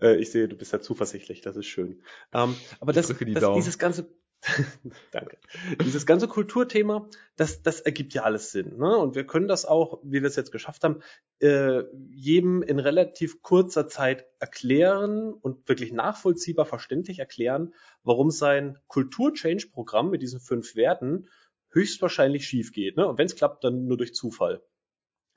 Äh, 0.00 0.16
ich 0.16 0.30
sehe, 0.30 0.48
du 0.48 0.56
bist 0.56 0.72
ja 0.72 0.80
zuversichtlich, 0.80 1.40
das 1.40 1.56
ist 1.56 1.66
schön. 1.66 2.02
Ähm, 2.32 2.56
aber 2.80 2.92
das, 2.92 3.08
das 3.08 3.18
dieses 3.18 3.78
ganze 3.78 4.08
Danke. 5.10 5.38
Dieses 5.84 6.06
ganze 6.06 6.26
Kulturthema, 6.26 7.08
das, 7.36 7.62
das 7.62 7.80
ergibt 7.80 8.14
ja 8.14 8.22
alles 8.22 8.52
Sinn. 8.52 8.78
Ne? 8.78 8.96
Und 8.96 9.14
wir 9.14 9.26
können 9.26 9.48
das 9.48 9.66
auch, 9.66 10.00
wie 10.02 10.22
wir 10.22 10.28
es 10.28 10.36
jetzt 10.36 10.52
geschafft 10.52 10.82
haben, 10.82 11.02
äh, 11.40 11.82
jedem 12.08 12.62
in 12.62 12.78
relativ 12.78 13.42
kurzer 13.42 13.88
Zeit 13.88 14.26
erklären 14.38 15.32
und 15.34 15.68
wirklich 15.68 15.92
nachvollziehbar 15.92 16.64
verständlich 16.64 17.18
erklären, 17.18 17.74
warum 18.02 18.30
sein 18.30 18.78
Kultur-Change-Programm 18.86 20.10
mit 20.10 20.22
diesen 20.22 20.40
fünf 20.40 20.74
Werten 20.74 21.28
höchstwahrscheinlich 21.70 22.46
schief 22.46 22.72
geht. 22.72 22.96
Ne? 22.96 23.06
Und 23.06 23.18
wenn 23.18 23.26
es 23.26 23.36
klappt, 23.36 23.62
dann 23.64 23.86
nur 23.86 23.98
durch 23.98 24.14
Zufall. 24.14 24.62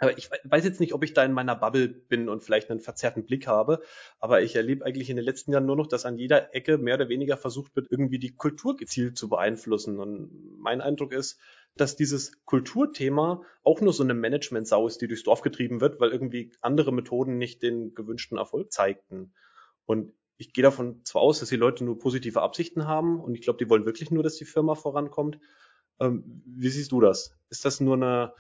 Aber 0.03 0.17
ich 0.17 0.29
weiß 0.43 0.63
jetzt 0.63 0.79
nicht, 0.79 0.93
ob 0.93 1.03
ich 1.03 1.13
da 1.13 1.23
in 1.23 1.33
meiner 1.33 1.55
Bubble 1.55 1.87
bin 1.87 2.29
und 2.29 2.43
vielleicht 2.43 2.69
einen 2.69 2.79
verzerrten 2.79 3.25
Blick 3.25 3.47
habe, 3.47 3.81
aber 4.19 4.41
ich 4.41 4.55
erlebe 4.55 4.85
eigentlich 4.85 5.09
in 5.09 5.15
den 5.15 5.25
letzten 5.25 5.51
Jahren 5.51 5.65
nur 5.65 5.75
noch, 5.75 5.87
dass 5.87 6.05
an 6.05 6.17
jeder 6.17 6.53
Ecke 6.55 6.77
mehr 6.77 6.95
oder 6.95 7.09
weniger 7.09 7.37
versucht 7.37 7.75
wird, 7.75 7.87
irgendwie 7.89 8.19
die 8.19 8.35
Kultur 8.35 8.75
gezielt 8.75 9.17
zu 9.17 9.29
beeinflussen. 9.29 9.99
Und 9.99 10.59
mein 10.59 10.81
Eindruck 10.81 11.13
ist, 11.13 11.39
dass 11.75 11.95
dieses 11.95 12.43
Kulturthema 12.45 13.41
auch 13.63 13.81
nur 13.81 13.93
so 13.93 14.03
eine 14.03 14.13
Management-Sau 14.13 14.87
ist, 14.87 15.01
die 15.01 15.07
durchs 15.07 15.23
Dorf 15.23 15.41
getrieben 15.41 15.81
wird, 15.81 15.99
weil 15.99 16.11
irgendwie 16.11 16.51
andere 16.61 16.91
Methoden 16.93 17.37
nicht 17.37 17.63
den 17.63 17.95
gewünschten 17.95 18.37
Erfolg 18.37 18.71
zeigten. 18.71 19.33
Und 19.85 20.13
ich 20.37 20.53
gehe 20.53 20.63
davon 20.63 21.03
zwar 21.03 21.21
aus, 21.21 21.39
dass 21.39 21.49
die 21.49 21.55
Leute 21.55 21.83
nur 21.83 21.97
positive 21.97 22.41
Absichten 22.41 22.87
haben 22.87 23.19
und 23.19 23.35
ich 23.35 23.41
glaube, 23.41 23.63
die 23.63 23.69
wollen 23.69 23.85
wirklich 23.85 24.11
nur, 24.11 24.23
dass 24.23 24.35
die 24.35 24.45
Firma 24.45 24.75
vorankommt. 24.75 25.39
Ähm, 25.99 26.43
wie 26.45 26.69
siehst 26.69 26.91
du 26.91 27.01
das? 27.01 27.37
Ist 27.49 27.65
das 27.65 27.79
nur 27.79 27.95
eine 27.95 28.33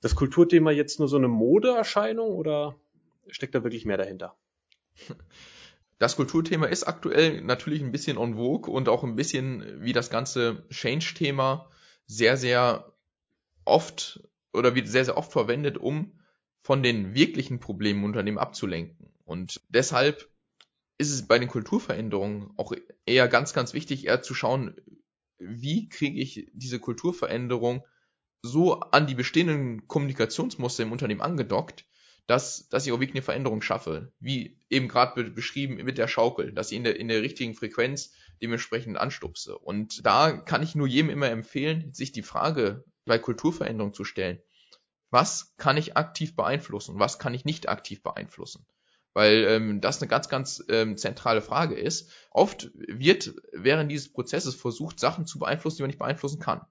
das 0.00 0.14
Kulturthema 0.14 0.70
jetzt 0.70 0.98
nur 0.98 1.08
so 1.08 1.16
eine 1.16 1.28
Modeerscheinung 1.28 2.34
oder 2.34 2.74
steckt 3.28 3.54
da 3.54 3.62
wirklich 3.62 3.84
mehr 3.84 3.98
dahinter? 3.98 4.34
Das 5.98 6.16
Kulturthema 6.16 6.66
ist 6.66 6.84
aktuell 6.84 7.42
natürlich 7.42 7.82
ein 7.82 7.92
bisschen 7.92 8.16
on 8.16 8.36
vogue 8.36 8.72
und 8.72 8.88
auch 8.88 9.04
ein 9.04 9.16
bisschen 9.16 9.82
wie 9.82 9.92
das 9.92 10.08
ganze 10.08 10.64
Change-Thema 10.70 11.68
sehr, 12.06 12.38
sehr 12.38 12.90
oft 13.66 14.26
oder 14.54 14.74
wird 14.74 14.88
sehr, 14.88 15.04
sehr 15.04 15.18
oft 15.18 15.30
verwendet, 15.30 15.76
um 15.76 16.18
von 16.62 16.82
den 16.82 17.14
wirklichen 17.14 17.60
Problemen 17.60 18.04
Unternehmen 18.04 18.38
abzulenken. 18.38 19.12
Und 19.26 19.60
deshalb 19.68 20.30
ist 20.96 21.10
es 21.10 21.26
bei 21.26 21.38
den 21.38 21.48
Kulturveränderungen 21.48 22.50
auch 22.56 22.72
eher 23.04 23.28
ganz, 23.28 23.52
ganz 23.52 23.74
wichtig, 23.74 24.06
eher 24.06 24.22
zu 24.22 24.34
schauen, 24.34 24.74
wie 25.38 25.88
kriege 25.88 26.20
ich 26.20 26.50
diese 26.52 26.78
Kulturveränderung 26.78 27.84
so 28.42 28.80
an 28.80 29.06
die 29.06 29.14
bestehenden 29.14 29.86
Kommunikationsmuster 29.86 30.82
im 30.82 30.92
Unternehmen 30.92 31.20
angedockt, 31.20 31.84
dass, 32.26 32.68
dass 32.68 32.86
ich 32.86 32.92
auch 32.92 33.00
wirklich 33.00 33.16
eine 33.16 33.22
Veränderung 33.22 33.60
schaffe. 33.60 34.12
Wie 34.20 34.58
eben 34.68 34.88
gerade 34.88 35.24
beschrieben 35.30 35.76
mit 35.76 35.98
der 35.98 36.08
Schaukel, 36.08 36.52
dass 36.52 36.70
ich 36.70 36.76
in 36.76 36.84
der, 36.84 36.98
in 36.98 37.08
der 37.08 37.22
richtigen 37.22 37.54
Frequenz 37.54 38.12
dementsprechend 38.40 38.96
anstupse. 38.96 39.58
Und 39.58 40.06
da 40.06 40.32
kann 40.32 40.62
ich 40.62 40.74
nur 40.74 40.86
jedem 40.86 41.10
immer 41.10 41.28
empfehlen, 41.28 41.92
sich 41.92 42.12
die 42.12 42.22
Frage 42.22 42.84
bei 43.04 43.18
Kulturveränderung 43.18 43.92
zu 43.94 44.04
stellen. 44.04 44.40
Was 45.10 45.56
kann 45.56 45.76
ich 45.76 45.96
aktiv 45.96 46.36
beeinflussen? 46.36 46.98
Was 46.98 47.18
kann 47.18 47.34
ich 47.34 47.44
nicht 47.44 47.68
aktiv 47.68 48.02
beeinflussen? 48.02 48.64
Weil 49.12 49.44
ähm, 49.48 49.80
das 49.80 50.00
eine 50.00 50.08
ganz, 50.08 50.28
ganz 50.28 50.64
ähm, 50.68 50.96
zentrale 50.96 51.42
Frage 51.42 51.74
ist. 51.74 52.12
Oft 52.30 52.70
wird 52.74 53.34
während 53.52 53.90
dieses 53.90 54.12
Prozesses 54.12 54.54
versucht, 54.54 55.00
Sachen 55.00 55.26
zu 55.26 55.40
beeinflussen, 55.40 55.78
die 55.78 55.82
man 55.82 55.88
nicht 55.88 55.98
beeinflussen 55.98 56.38
kann 56.38 56.64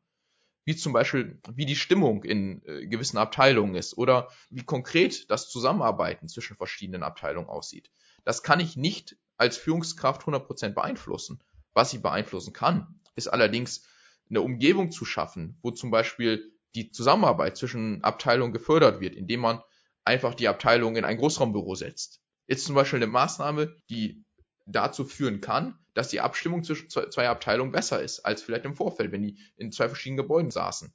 wie 0.69 0.75
zum 0.75 0.93
Beispiel, 0.93 1.41
wie 1.51 1.65
die 1.65 1.75
Stimmung 1.75 2.23
in 2.23 2.61
äh, 2.63 2.85
gewissen 2.85 3.17
Abteilungen 3.17 3.73
ist 3.73 3.97
oder 3.97 4.27
wie 4.51 4.61
konkret 4.61 5.27
das 5.31 5.49
Zusammenarbeiten 5.49 6.29
zwischen 6.29 6.57
verschiedenen 6.57 7.01
Abteilungen 7.01 7.49
aussieht. 7.49 7.89
Das 8.23 8.43
kann 8.43 8.59
ich 8.59 8.77
nicht 8.77 9.17
als 9.35 9.57
Führungskraft 9.57 10.21
100% 10.21 10.75
beeinflussen. 10.75 11.39
Was 11.73 11.91
ich 11.91 12.03
beeinflussen 12.03 12.53
kann, 12.53 12.99
ist 13.15 13.29
allerdings 13.29 13.87
eine 14.29 14.41
Umgebung 14.41 14.91
zu 14.91 15.05
schaffen, 15.05 15.57
wo 15.63 15.71
zum 15.71 15.89
Beispiel 15.89 16.53
die 16.75 16.91
Zusammenarbeit 16.91 17.57
zwischen 17.57 18.03
Abteilungen 18.03 18.53
gefördert 18.53 19.01
wird, 19.01 19.15
indem 19.15 19.39
man 19.39 19.63
einfach 20.05 20.35
die 20.35 20.49
Abteilung 20.49 20.97
in 20.97 21.03
ein 21.03 21.17
Großraumbüro 21.17 21.73
setzt. 21.73 22.21
Jetzt 22.45 22.65
zum 22.65 22.75
Beispiel 22.75 22.97
eine 22.97 23.07
Maßnahme, 23.07 23.75
die 23.89 24.23
dazu 24.67 25.03
führen 25.03 25.41
kann, 25.41 25.79
dass 25.99 26.07
die 26.07 26.21
Abstimmung 26.21 26.63
zwischen 26.63 26.89
zwei 26.89 27.27
Abteilungen 27.27 27.73
besser 27.73 28.01
ist 28.01 28.21
als 28.21 28.41
vielleicht 28.41 28.63
im 28.63 28.73
Vorfeld, 28.73 29.11
wenn 29.11 29.21
die 29.21 29.37
in 29.57 29.73
zwei 29.73 29.89
verschiedenen 29.89 30.15
Gebäuden 30.15 30.49
saßen. 30.49 30.93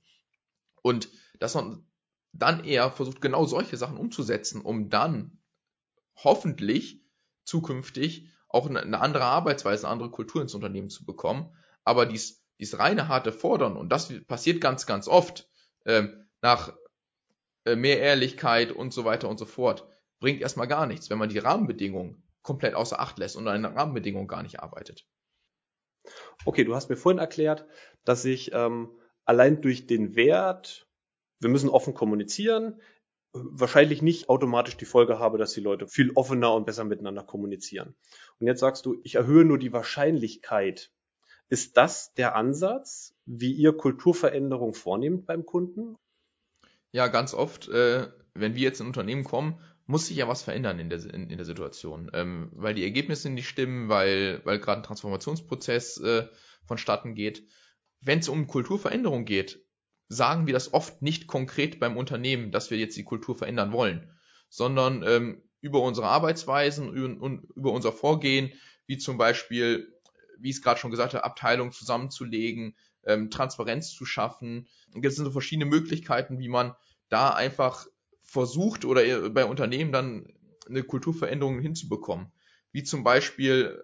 Und 0.80 1.10
dass 1.38 1.54
man 1.54 1.86
dann 2.32 2.64
eher 2.64 2.90
versucht, 2.90 3.20
genau 3.20 3.44
solche 3.44 3.76
Sachen 3.76 3.98
umzusetzen, 3.98 4.62
um 4.62 4.88
dann 4.88 5.42
hoffentlich 6.16 7.02
zukünftig 7.44 8.30
auch 8.48 8.66
eine 8.66 8.98
andere 8.98 9.24
Arbeitsweise, 9.24 9.84
eine 9.84 9.92
andere 9.92 10.10
Kultur 10.10 10.40
ins 10.40 10.54
Unternehmen 10.54 10.88
zu 10.88 11.04
bekommen. 11.04 11.54
Aber 11.84 12.06
dies, 12.06 12.42
dies 12.58 12.78
reine 12.78 13.06
harte 13.08 13.30
Fordern, 13.30 13.76
und 13.76 13.90
das 13.90 14.10
passiert 14.26 14.62
ganz, 14.62 14.86
ganz 14.86 15.06
oft, 15.06 15.50
äh, 15.84 16.08
nach 16.40 16.72
mehr 17.66 18.00
Ehrlichkeit 18.00 18.72
und 18.72 18.94
so 18.94 19.04
weiter 19.04 19.28
und 19.28 19.36
so 19.36 19.44
fort, 19.44 19.86
bringt 20.18 20.40
erstmal 20.40 20.66
gar 20.66 20.86
nichts, 20.86 21.10
wenn 21.10 21.18
man 21.18 21.28
die 21.28 21.40
Rahmenbedingungen 21.40 22.22
komplett 22.44 22.74
außer 22.74 23.00
Acht 23.00 23.18
lässt 23.18 23.34
und 23.34 23.48
an 23.48 23.62
den 23.62 23.72
Rahmenbedingungen 23.72 24.28
gar 24.28 24.44
nicht 24.44 24.60
arbeitet. 24.60 25.04
Okay, 26.44 26.64
du 26.64 26.74
hast 26.74 26.90
mir 26.90 26.96
vorhin 26.96 27.18
erklärt, 27.18 27.66
dass 28.04 28.24
ich 28.24 28.52
ähm, 28.52 28.90
allein 29.24 29.60
durch 29.62 29.88
den 29.88 30.14
Wert, 30.14 30.86
wir 31.40 31.48
müssen 31.48 31.70
offen 31.70 31.94
kommunizieren, 31.94 32.80
wahrscheinlich 33.32 34.02
nicht 34.02 34.28
automatisch 34.28 34.76
die 34.76 34.84
Folge 34.84 35.18
habe, 35.18 35.38
dass 35.38 35.54
die 35.54 35.60
Leute 35.60 35.88
viel 35.88 36.12
offener 36.12 36.54
und 36.54 36.66
besser 36.66 36.84
miteinander 36.84 37.24
kommunizieren. 37.24 37.96
Und 38.38 38.46
jetzt 38.46 38.60
sagst 38.60 38.86
du, 38.86 39.00
ich 39.02 39.16
erhöhe 39.16 39.44
nur 39.44 39.58
die 39.58 39.72
Wahrscheinlichkeit. 39.72 40.92
Ist 41.48 41.76
das 41.76 42.14
der 42.14 42.36
Ansatz, 42.36 43.14
wie 43.24 43.52
ihr 43.52 43.76
Kulturveränderung 43.76 44.74
vornehmt 44.74 45.26
beim 45.26 45.44
Kunden? 45.46 45.96
Ja, 46.92 47.08
ganz 47.08 47.34
oft, 47.34 47.68
äh, 47.68 48.06
wenn 48.34 48.54
wir 48.54 48.62
jetzt 48.62 48.80
in 48.80 48.86
ein 48.86 48.88
Unternehmen 48.88 49.24
kommen 49.24 49.58
muss 49.86 50.06
sich 50.06 50.16
ja 50.16 50.28
was 50.28 50.42
verändern 50.42 50.78
in 50.78 50.88
der, 50.88 51.04
in, 51.12 51.28
in 51.28 51.36
der 51.36 51.44
Situation, 51.44 52.10
ähm, 52.14 52.50
weil 52.54 52.74
die 52.74 52.84
Ergebnisse 52.84 53.30
nicht 53.30 53.48
stimmen, 53.48 53.88
weil, 53.88 54.40
weil 54.44 54.58
gerade 54.58 54.80
ein 54.80 54.84
Transformationsprozess 54.84 55.98
äh, 55.98 56.26
vonstatten 56.64 57.14
geht. 57.14 57.46
Wenn 58.00 58.18
es 58.18 58.28
um 58.28 58.46
Kulturveränderung 58.46 59.24
geht, 59.24 59.62
sagen 60.08 60.46
wir 60.46 60.54
das 60.54 60.72
oft 60.72 61.02
nicht 61.02 61.26
konkret 61.26 61.80
beim 61.80 61.96
Unternehmen, 61.96 62.50
dass 62.50 62.70
wir 62.70 62.78
jetzt 62.78 62.96
die 62.96 63.04
Kultur 63.04 63.36
verändern 63.36 63.72
wollen, 63.72 64.10
sondern 64.48 65.02
ähm, 65.06 65.42
über 65.60 65.80
unsere 65.80 66.08
Arbeitsweisen 66.08 66.88
und 67.18 67.44
über 67.54 67.72
unser 67.72 67.92
Vorgehen, 67.92 68.52
wie 68.86 68.98
zum 68.98 69.16
Beispiel, 69.16 69.92
wie 70.38 70.50
ich 70.50 70.56
es 70.56 70.62
gerade 70.62 70.78
schon 70.78 70.90
gesagt 70.90 71.14
habe, 71.14 71.24
Abteilungen 71.24 71.72
zusammenzulegen, 71.72 72.76
ähm, 73.04 73.30
Transparenz 73.30 73.90
zu 73.90 74.04
schaffen. 74.04 74.68
Es 75.02 75.16
sind 75.16 75.24
so 75.24 75.30
verschiedene 75.30 75.64
Möglichkeiten, 75.64 76.38
wie 76.38 76.48
man 76.48 76.74
da 77.08 77.30
einfach 77.30 77.86
versucht 78.24 78.84
oder 78.84 79.30
bei 79.30 79.44
Unternehmen 79.44 79.92
dann 79.92 80.32
eine 80.68 80.82
Kulturveränderung 80.82 81.60
hinzubekommen. 81.60 82.32
Wie 82.72 82.82
zum 82.82 83.04
Beispiel, 83.04 83.80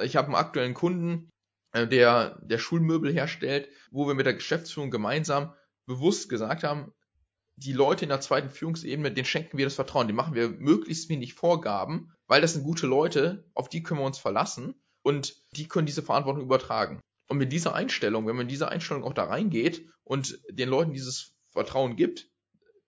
ich 0.00 0.16
habe 0.16 0.28
einen 0.28 0.36
aktuellen 0.36 0.74
Kunden, 0.74 1.30
äh, 1.72 1.86
der, 1.86 2.38
der 2.42 2.58
Schulmöbel 2.58 3.12
herstellt, 3.12 3.68
wo 3.90 4.06
wir 4.06 4.14
mit 4.14 4.26
der 4.26 4.34
Geschäftsführung 4.34 4.90
gemeinsam 4.90 5.54
bewusst 5.86 6.28
gesagt 6.28 6.62
haben, 6.62 6.92
die 7.56 7.72
Leute 7.72 8.04
in 8.04 8.08
der 8.08 8.20
zweiten 8.20 8.50
Führungsebene, 8.50 9.12
denen 9.12 9.26
schenken 9.26 9.58
wir 9.58 9.66
das 9.66 9.74
Vertrauen, 9.74 10.06
die 10.06 10.14
machen 10.14 10.34
wir 10.34 10.48
möglichst 10.48 11.08
wenig 11.08 11.34
Vorgaben, 11.34 12.12
weil 12.26 12.40
das 12.40 12.54
sind 12.54 12.64
gute 12.64 12.86
Leute, 12.86 13.44
auf 13.54 13.68
die 13.68 13.82
können 13.82 14.00
wir 14.00 14.06
uns 14.06 14.18
verlassen 14.18 14.74
und 15.02 15.36
die 15.52 15.68
können 15.68 15.86
diese 15.86 16.02
Verantwortung 16.02 16.42
übertragen. 16.42 17.00
Und 17.28 17.38
mit 17.38 17.52
dieser 17.52 17.74
Einstellung, 17.74 18.26
wenn 18.26 18.36
man 18.36 18.46
mit 18.46 18.52
dieser 18.52 18.70
Einstellung 18.70 19.04
auch 19.04 19.12
da 19.12 19.24
reingeht 19.24 19.88
und 20.04 20.40
den 20.48 20.68
Leuten 20.68 20.92
dieses 20.92 21.34
Vertrauen 21.50 21.96
gibt, 21.96 22.29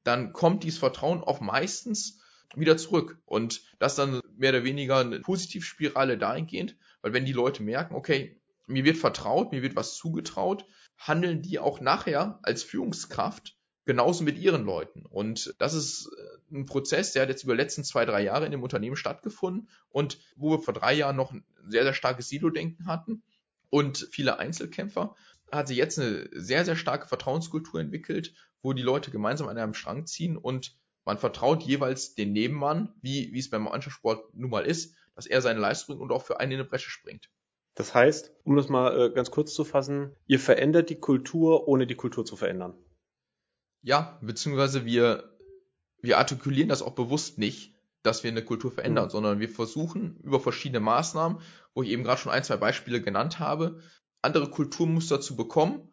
dann 0.05 0.33
kommt 0.33 0.65
dieses 0.65 0.79
Vertrauen 0.79 1.23
auch 1.23 1.41
meistens 1.41 2.21
wieder 2.55 2.77
zurück. 2.77 3.19
Und 3.25 3.63
das 3.79 3.95
dann 3.95 4.21
mehr 4.37 4.51
oder 4.51 4.65
weniger 4.65 4.99
eine 4.99 5.21
Positivspirale 5.21 6.19
dahingehend, 6.19 6.77
weil 7.01 7.13
wenn 7.13 7.25
die 7.25 7.33
Leute 7.33 7.63
merken, 7.63 7.95
okay, 7.95 8.41
mir 8.67 8.85
wird 8.85 8.97
vertraut, 8.97 9.53
mir 9.53 9.63
wird 9.63 9.77
was 9.77 9.97
zugetraut, 9.97 10.65
handeln 10.99 11.43
die 11.43 11.59
auch 11.59 11.81
nachher 11.81 12.39
als 12.43 12.63
Führungskraft 12.63 13.57
genauso 13.85 14.23
mit 14.23 14.39
ihren 14.39 14.65
Leuten. 14.65 15.05
Und 15.07 15.55
das 15.59 15.75
ist 15.75 16.09
äh, 16.17 16.57
ein 16.57 16.67
Prozess, 16.67 17.13
der 17.13 17.23
hat 17.23 17.29
jetzt 17.29 17.45
über 17.45 17.55
die 17.55 17.63
letzten 17.63 17.85
zwei, 17.85 18.05
drei 18.05 18.23
Jahre 18.23 18.47
in 18.47 18.53
dem 18.53 18.63
Unternehmen 18.63 18.97
stattgefunden 18.97 19.69
und 19.91 20.19
wo 20.37 20.51
wir 20.51 20.61
vor 20.61 20.75
drei 20.75 20.93
Jahren 20.95 21.17
noch 21.17 21.33
ein 21.33 21.45
sehr, 21.67 21.83
sehr 21.83 21.95
starkes 21.95 22.29
Silo-Denken 22.29 22.87
hatten 22.87 23.23
und 23.71 24.09
viele 24.13 24.39
Einzelkämpfer, 24.39 25.17
hat 25.51 25.69
sich 25.69 25.77
jetzt 25.77 25.99
eine 25.99 26.29
sehr, 26.33 26.65
sehr 26.65 26.77
starke 26.77 27.09
Vertrauenskultur 27.09 27.81
entwickelt, 27.81 28.35
wo 28.63 28.73
die 28.73 28.83
Leute 28.83 29.11
gemeinsam 29.11 29.49
an 29.49 29.59
einem 29.59 29.75
Strang 29.75 30.07
ziehen 30.07 30.37
und 30.37 30.77
man 31.05 31.19
vertraut 31.19 31.63
jeweils 31.63 32.15
den 32.15 32.33
Nebenmann, 32.33 32.95
wie, 33.03 33.33
wie 33.33 33.39
es 33.39 33.51
beim 33.51 33.65
Mannschaftssport 33.65 34.35
nun 34.35 34.51
mal 34.51 34.65
ist, 34.65 34.95
dass 35.15 35.27
er 35.27 35.43
seine 35.43 35.61
Leistung 35.61 35.97
bringt 35.97 36.03
und 36.03 36.17
auch 36.17 36.25
für 36.25 36.41
einen 36.41 36.53
in 36.53 36.61
eine 36.61 36.69
Bresche 36.69 36.91
springt. 36.91 37.31
Das 37.75 37.95
heißt, 37.95 38.33
um 38.45 38.57
das 38.57 38.69
mal 38.69 38.99
äh, 38.99 39.11
ganz 39.11 39.31
kurz 39.31 39.55
zu 39.55 39.65
fassen, 39.65 40.15
ihr 40.27 40.39
verändert 40.39 40.91
die 40.91 41.01
Kultur, 41.01 41.69
ohne 41.69 41.87
die 41.87 41.95
Kultur 41.95 42.25
zu 42.25 42.37
verändern. 42.37 42.75
Ja, 43.83 44.19
beziehungsweise 44.23 44.85
wir, 44.85 45.37
wir 46.01 46.19
artikulieren 46.19 46.69
das 46.69 46.83
auch 46.83 46.95
bewusst 46.95 47.39
nicht, 47.39 47.75
dass 48.03 48.23
wir 48.25 48.31
eine 48.31 48.45
Kultur 48.45 48.71
verändern, 48.71 49.07
mhm. 49.07 49.11
sondern 49.11 49.41
wir 49.41 49.49
versuchen 49.49 50.19
über 50.23 50.39
verschiedene 50.39 50.81
Maßnahmen, 50.81 51.41
wo 51.75 51.83
ich 51.83 51.89
eben 51.89 52.05
gerade 52.05 52.21
schon 52.21 52.33
ein, 52.33 52.45
zwei 52.45 52.57
Beispiele 52.57 53.01
genannt 53.01 53.39
habe, 53.39 53.81
andere 54.21 54.51
Kulturmuster 54.51 55.21
zu 55.21 55.35
bekommen, 55.35 55.92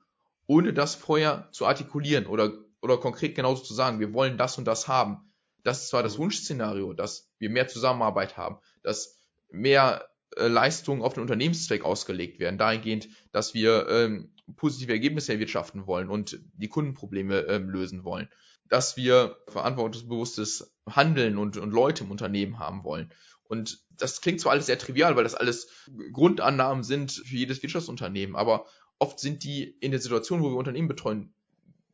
ohne 0.49 0.73
das 0.73 0.95
vorher 0.95 1.47
zu 1.51 1.67
artikulieren 1.67 2.25
oder, 2.25 2.51
oder 2.81 2.97
konkret 2.97 3.35
genauso 3.35 3.63
zu 3.63 3.75
sagen, 3.75 3.99
wir 3.99 4.13
wollen 4.13 4.35
das 4.35 4.57
und 4.57 4.65
das 4.65 4.87
haben. 4.87 5.31
Das 5.63 5.83
ist 5.83 5.89
zwar 5.89 6.01
das 6.01 6.17
mhm. 6.17 6.23
Wunschszenario, 6.23 6.93
dass 6.93 7.29
wir 7.37 7.51
mehr 7.51 7.67
Zusammenarbeit 7.67 8.35
haben, 8.35 8.57
dass 8.81 9.19
mehr 9.51 10.09
äh, 10.37 10.47
Leistungen 10.47 11.03
auf 11.03 11.13
den 11.13 11.21
Unternehmenszweck 11.21 11.85
ausgelegt 11.85 12.39
werden, 12.39 12.57
dahingehend, 12.57 13.09
dass 13.31 13.53
wir 13.53 13.87
ähm, 13.89 14.33
positive 14.55 14.91
Ergebnisse 14.91 15.33
erwirtschaften 15.33 15.85
wollen 15.85 16.09
und 16.09 16.39
die 16.55 16.67
Kundenprobleme 16.67 17.41
ähm, 17.41 17.69
lösen 17.69 18.03
wollen, 18.03 18.27
dass 18.69 18.97
wir 18.97 19.37
verantwortungsbewusstes 19.49 20.73
Handeln 20.89 21.37
und, 21.37 21.57
und 21.57 21.69
Leute 21.69 22.05
im 22.05 22.11
Unternehmen 22.11 22.57
haben 22.57 22.83
wollen. 22.83 23.13
Und 23.43 23.83
das 23.91 24.21
klingt 24.21 24.41
zwar 24.41 24.53
alles 24.53 24.65
sehr 24.65 24.79
trivial, 24.79 25.15
weil 25.15 25.23
das 25.23 25.35
alles 25.35 25.67
Grundannahmen 26.11 26.83
sind 26.83 27.11
für 27.11 27.35
jedes 27.35 27.61
Wirtschaftsunternehmen, 27.61 28.35
aber 28.35 28.65
oft 28.99 29.19
sind 29.19 29.43
die 29.43 29.63
in 29.63 29.91
der 29.91 29.99
Situation, 29.99 30.41
wo 30.41 30.49
wir 30.49 30.57
Unternehmen 30.57 30.87
betreuen, 30.87 31.33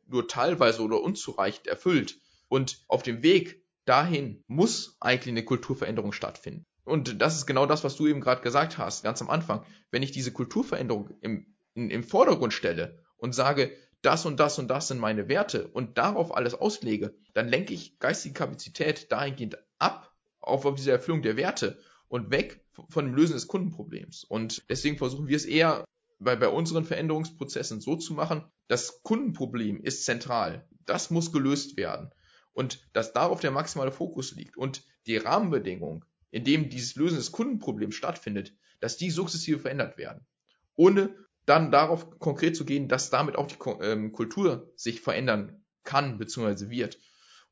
nur 0.08 0.28
teilweise 0.28 0.82
oder 0.82 1.00
unzureichend 1.00 1.66
erfüllt. 1.66 2.18
Und 2.48 2.84
auf 2.88 3.02
dem 3.02 3.22
Weg 3.22 3.62
dahin 3.84 4.44
muss 4.46 4.96
eigentlich 5.00 5.32
eine 5.32 5.44
Kulturveränderung 5.44 6.12
stattfinden. 6.12 6.64
Und 6.84 7.20
das 7.20 7.36
ist 7.36 7.46
genau 7.46 7.66
das, 7.66 7.82
was 7.82 7.96
du 7.96 8.06
eben 8.06 8.20
gerade 8.20 8.42
gesagt 8.42 8.78
hast, 8.78 9.02
ganz 9.02 9.20
am 9.20 9.30
Anfang. 9.30 9.64
Wenn 9.90 10.02
ich 10.02 10.12
diese 10.12 10.32
Kulturveränderung 10.32 11.10
im, 11.20 11.54
in, 11.74 11.90
im 11.90 12.04
Vordergrund 12.04 12.52
stelle 12.52 13.02
und 13.16 13.34
sage, 13.34 13.72
das 14.02 14.24
und 14.24 14.38
das 14.38 14.58
und 14.58 14.68
das 14.68 14.88
sind 14.88 15.00
meine 15.00 15.28
Werte 15.28 15.66
und 15.68 15.98
darauf 15.98 16.36
alles 16.36 16.54
auslege, 16.54 17.14
dann 17.34 17.48
lenke 17.48 17.74
ich 17.74 17.98
geistige 17.98 18.34
Kapazität 18.34 19.10
dahingehend 19.10 19.58
ab 19.78 20.12
auf, 20.40 20.64
auf 20.64 20.76
diese 20.76 20.92
Erfüllung 20.92 21.22
der 21.22 21.36
Werte 21.36 21.78
und 22.08 22.30
weg 22.30 22.64
von 22.88 23.06
dem 23.06 23.14
Lösen 23.14 23.32
des 23.32 23.48
Kundenproblems. 23.48 24.22
Und 24.22 24.64
deswegen 24.68 24.96
versuchen 24.96 25.26
wir 25.26 25.36
es 25.36 25.44
eher 25.44 25.84
bei, 26.18 26.36
bei 26.36 26.48
unseren 26.48 26.84
Veränderungsprozessen 26.84 27.80
so 27.80 27.96
zu 27.96 28.14
machen, 28.14 28.44
das 28.68 29.02
Kundenproblem 29.02 29.82
ist 29.82 30.04
zentral. 30.04 30.66
Das 30.86 31.10
muss 31.10 31.32
gelöst 31.32 31.76
werden. 31.76 32.10
Und 32.52 32.86
dass 32.92 33.12
darauf 33.12 33.40
der 33.40 33.50
maximale 33.50 33.92
Fokus 33.92 34.34
liegt. 34.34 34.56
Und 34.56 34.82
die 35.06 35.16
Rahmenbedingungen 35.16 36.04
in 36.30 36.44
dem 36.44 36.68
dieses 36.68 36.96
Lösen 36.96 37.16
des 37.16 37.32
Kundenproblems 37.32 37.94
stattfindet, 37.94 38.54
dass 38.80 38.96
die 38.96 39.10
sukzessive 39.10 39.58
verändert 39.58 39.96
werden. 39.96 40.26
Ohne 40.74 41.14
dann 41.46 41.70
darauf 41.70 42.18
konkret 42.18 42.56
zu 42.56 42.64
gehen, 42.64 42.88
dass 42.88 43.10
damit 43.10 43.36
auch 43.36 43.46
die 43.46 43.56
ähm, 43.80 44.12
Kultur 44.12 44.72
sich 44.76 45.00
verändern 45.00 45.64
kann 45.84 46.18
bzw. 46.18 46.68
wird. 46.68 46.98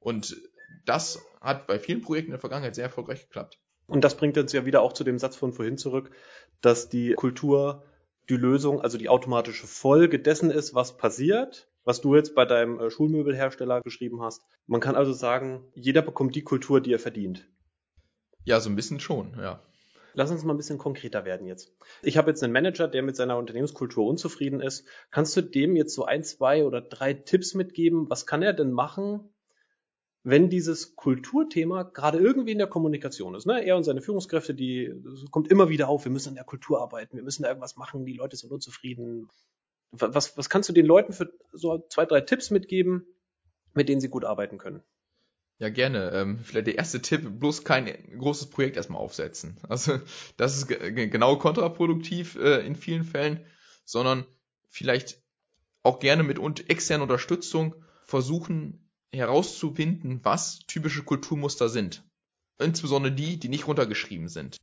Und 0.01 0.37
das 0.85 1.23
hat 1.41 1.67
bei 1.67 1.79
vielen 1.79 2.03
Projekten 2.03 2.31
in 2.31 2.33
der 2.33 2.41
Vergangenheit 2.41 2.75
sehr 2.75 2.85
erfolgreich 2.85 3.23
geklappt. 3.23 3.59
Und 3.87 4.03
das 4.03 4.17
bringt 4.17 4.37
uns 4.37 4.53
ja 4.53 4.67
wieder 4.67 4.83
auch 4.83 4.93
zu 4.93 5.05
dem 5.05 5.19
Satz 5.19 5.37
von 5.37 5.53
vorhin 5.53 5.79
zurück, 5.79 6.11
dass 6.61 6.89
die 6.89 7.15
Kultur 7.15 7.85
die 8.29 8.37
Lösung, 8.37 8.81
also 8.81 8.99
die 8.99 9.09
automatische 9.09 9.67
Folge 9.67 10.19
dessen 10.19 10.51
ist, 10.51 10.75
was 10.75 10.97
passiert, 10.97 11.69
was 11.85 12.01
du 12.01 12.15
jetzt 12.15 12.35
bei 12.35 12.45
deinem 12.45 12.81
äh, 12.81 12.91
Schulmöbelhersteller 12.91 13.83
geschrieben 13.83 14.23
hast. 14.23 14.43
Man 14.67 14.81
kann 14.81 14.97
also 14.97 15.13
sagen, 15.13 15.65
jeder 15.75 16.03
bekommt 16.03 16.35
die 16.35 16.45
Kultur, 16.45 16.81
die 16.81 16.93
er 16.93 16.99
verdient. 16.99 17.47
Ja, 18.45 18.61
so 18.61 18.71
ein 18.71 18.77
bisschen 18.77 19.01
schon, 19.01 19.37
ja. 19.39 19.63
Lass 20.17 20.31
uns 20.31 20.45
mal 20.45 20.55
ein 20.55 20.59
bisschen 20.59 20.79
konkreter 20.79 21.25
werden 21.25 21.47
jetzt. 21.47 21.73
Ich 22.03 22.17
habe 22.17 22.31
jetzt 22.31 22.43
einen 22.43 22.53
Manager, 22.53 22.87
der 22.87 23.03
mit 23.03 23.17
seiner 23.17 23.37
Unternehmenskultur 23.37 24.07
unzufrieden 24.07 24.61
ist. 24.61 24.87
Kannst 25.11 25.37
du 25.37 25.41
dem 25.41 25.75
jetzt 25.75 25.95
so 25.95 26.05
ein, 26.05 26.23
zwei 26.23 26.65
oder 26.65 26.81
drei 26.81 27.15
Tipps 27.15 27.55
mitgeben? 27.55 28.09
Was 28.09 28.25
kann 28.25 28.43
er 28.43 28.53
denn 28.53 28.71
machen, 28.71 29.34
wenn 30.25 30.49
dieses 30.49 30.97
Kulturthema 30.97 31.83
gerade 31.83 32.19
irgendwie 32.19 32.53
in 32.53 32.59
der 32.59 32.67
Kommunikation 32.67 33.35
ist? 33.35 33.47
Ne? 33.47 33.65
Er 33.65 33.77
und 33.77 33.85
seine 33.85 34.01
Führungskräfte, 34.01 34.55
die 34.55 34.93
kommt 35.31 35.51
immer 35.51 35.69
wieder 35.69 35.89
auf, 35.89 36.05
wir 36.05 36.13
müssen 36.13 36.31
an 36.31 36.35
der 36.35 36.45
Kultur 36.45 36.81
arbeiten, 36.81 37.17
wir 37.17 37.23
müssen 37.23 37.43
da 37.43 37.51
irgendwas 37.51 37.77
machen, 37.77 38.07
die 38.07 38.15
Leute 38.15 38.37
sind 38.37 38.51
unzufrieden. 38.51 39.29
Was, 39.93 40.37
was 40.37 40.49
kannst 40.49 40.69
du 40.69 40.73
den 40.73 40.87
Leuten 40.87 41.13
für 41.13 41.31
so 41.53 41.85
zwei, 41.91 42.07
drei 42.07 42.23
Tipps 42.23 42.51
mitgeben, 42.51 43.07
mit 43.75 43.89
denen 43.89 44.01
sie 44.01 44.09
gut 44.09 44.25
arbeiten 44.25 44.57
können? 44.57 44.83
Ja, 45.59 45.69
gerne. 45.69 46.11
Ähm, 46.13 46.39
vielleicht 46.39 46.67
der 46.67 46.79
erste 46.79 47.01
Tipp, 47.01 47.39
bloß 47.39 47.63
kein 47.63 47.87
großes 48.19 48.49
Projekt 48.49 48.77
erstmal 48.77 49.01
aufsetzen. 49.01 49.59
Also 49.69 50.01
das 50.37 50.57
ist 50.57 50.69
genau 50.69 51.37
kontraproduktiv 51.37 52.37
äh, 52.37 52.67
in 52.67 52.77
vielen 52.77 53.05
Fällen, 53.05 53.45
sondern 53.85 54.27
vielleicht 54.71 55.23
auch 55.83 56.01
gerne 56.01 56.23
mit 56.23 56.39
und 56.39 56.71
externer 56.71 57.03
Unterstützung 57.03 57.75
versuchen 58.07 58.84
herauszufinden, 59.15 60.21
was 60.23 60.61
typische 60.67 61.03
Kulturmuster 61.03 61.69
sind. 61.69 62.05
Insbesondere 62.59 63.13
die, 63.13 63.39
die 63.39 63.49
nicht 63.49 63.67
runtergeschrieben 63.67 64.29
sind. 64.29 64.57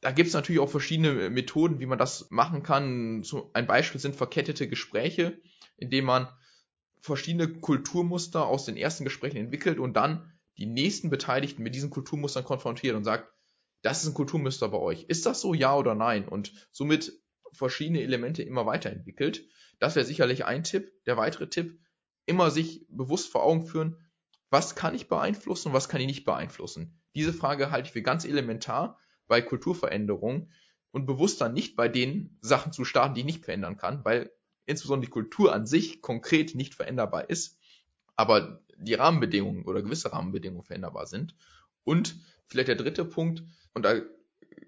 Da 0.00 0.10
gibt 0.10 0.28
es 0.28 0.34
natürlich 0.34 0.60
auch 0.60 0.70
verschiedene 0.70 1.30
Methoden, 1.30 1.80
wie 1.80 1.86
man 1.86 1.98
das 1.98 2.30
machen 2.30 2.62
kann. 2.62 3.24
Ein 3.54 3.66
Beispiel 3.66 4.00
sind 4.00 4.16
verkettete 4.16 4.68
Gespräche, 4.68 5.40
indem 5.76 6.04
man 6.04 6.28
verschiedene 7.00 7.48
Kulturmuster 7.48 8.46
aus 8.46 8.64
den 8.64 8.76
ersten 8.76 9.04
Gesprächen 9.04 9.36
entwickelt 9.36 9.78
und 9.78 9.94
dann 9.94 10.32
die 10.56 10.66
nächsten 10.66 11.10
Beteiligten 11.10 11.62
mit 11.62 11.74
diesen 11.74 11.90
Kulturmustern 11.90 12.44
konfrontiert 12.44 12.96
und 12.96 13.04
sagt, 13.04 13.30
das 13.82 14.02
ist 14.02 14.10
ein 14.10 14.14
Kulturmuster 14.14 14.68
bei 14.68 14.78
euch. 14.78 15.04
Ist 15.08 15.26
das 15.26 15.40
so, 15.40 15.52
ja 15.52 15.76
oder 15.76 15.94
nein? 15.94 16.26
Und 16.26 16.52
somit 16.70 17.12
verschiedene 17.52 18.00
Elemente 18.00 18.42
immer 18.42 18.64
weiterentwickelt. 18.66 19.44
Das 19.78 19.96
wäre 19.96 20.06
sicherlich 20.06 20.44
ein 20.44 20.64
Tipp. 20.64 20.92
Der 21.04 21.16
weitere 21.16 21.48
Tipp, 21.48 21.78
immer 22.26 22.50
sich 22.50 22.86
bewusst 22.88 23.30
vor 23.30 23.42
Augen 23.42 23.66
führen, 23.66 23.96
was 24.50 24.74
kann 24.74 24.94
ich 24.94 25.08
beeinflussen 25.08 25.68
und 25.68 25.74
was 25.74 25.88
kann 25.88 26.00
ich 26.00 26.06
nicht 26.06 26.24
beeinflussen. 26.24 27.00
Diese 27.14 27.32
Frage 27.32 27.70
halte 27.70 27.88
ich 27.88 27.92
für 27.92 28.02
ganz 28.02 28.24
elementar 28.24 28.98
bei 29.26 29.42
Kulturveränderungen 29.42 30.52
und 30.90 31.06
bewusst 31.06 31.40
dann 31.40 31.54
nicht 31.54 31.76
bei 31.76 31.88
den 31.88 32.38
Sachen 32.40 32.72
zu 32.72 32.84
starten, 32.84 33.14
die 33.14 33.20
ich 33.20 33.26
nicht 33.26 33.44
verändern 33.44 33.76
kann, 33.76 34.04
weil 34.04 34.30
insbesondere 34.66 35.06
die 35.06 35.12
Kultur 35.12 35.52
an 35.52 35.66
sich 35.66 36.00
konkret 36.02 36.54
nicht 36.54 36.74
veränderbar 36.74 37.28
ist. 37.30 37.58
Aber 38.16 38.64
die 38.76 38.94
Rahmenbedingungen 38.94 39.64
oder 39.64 39.82
gewisse 39.82 40.12
Rahmenbedingungen 40.12 40.64
veränderbar 40.64 41.06
sind. 41.06 41.34
Und 41.82 42.16
vielleicht 42.46 42.68
der 42.68 42.76
dritte 42.76 43.04
Punkt, 43.04 43.42
und 43.72 43.84
da 43.84 44.00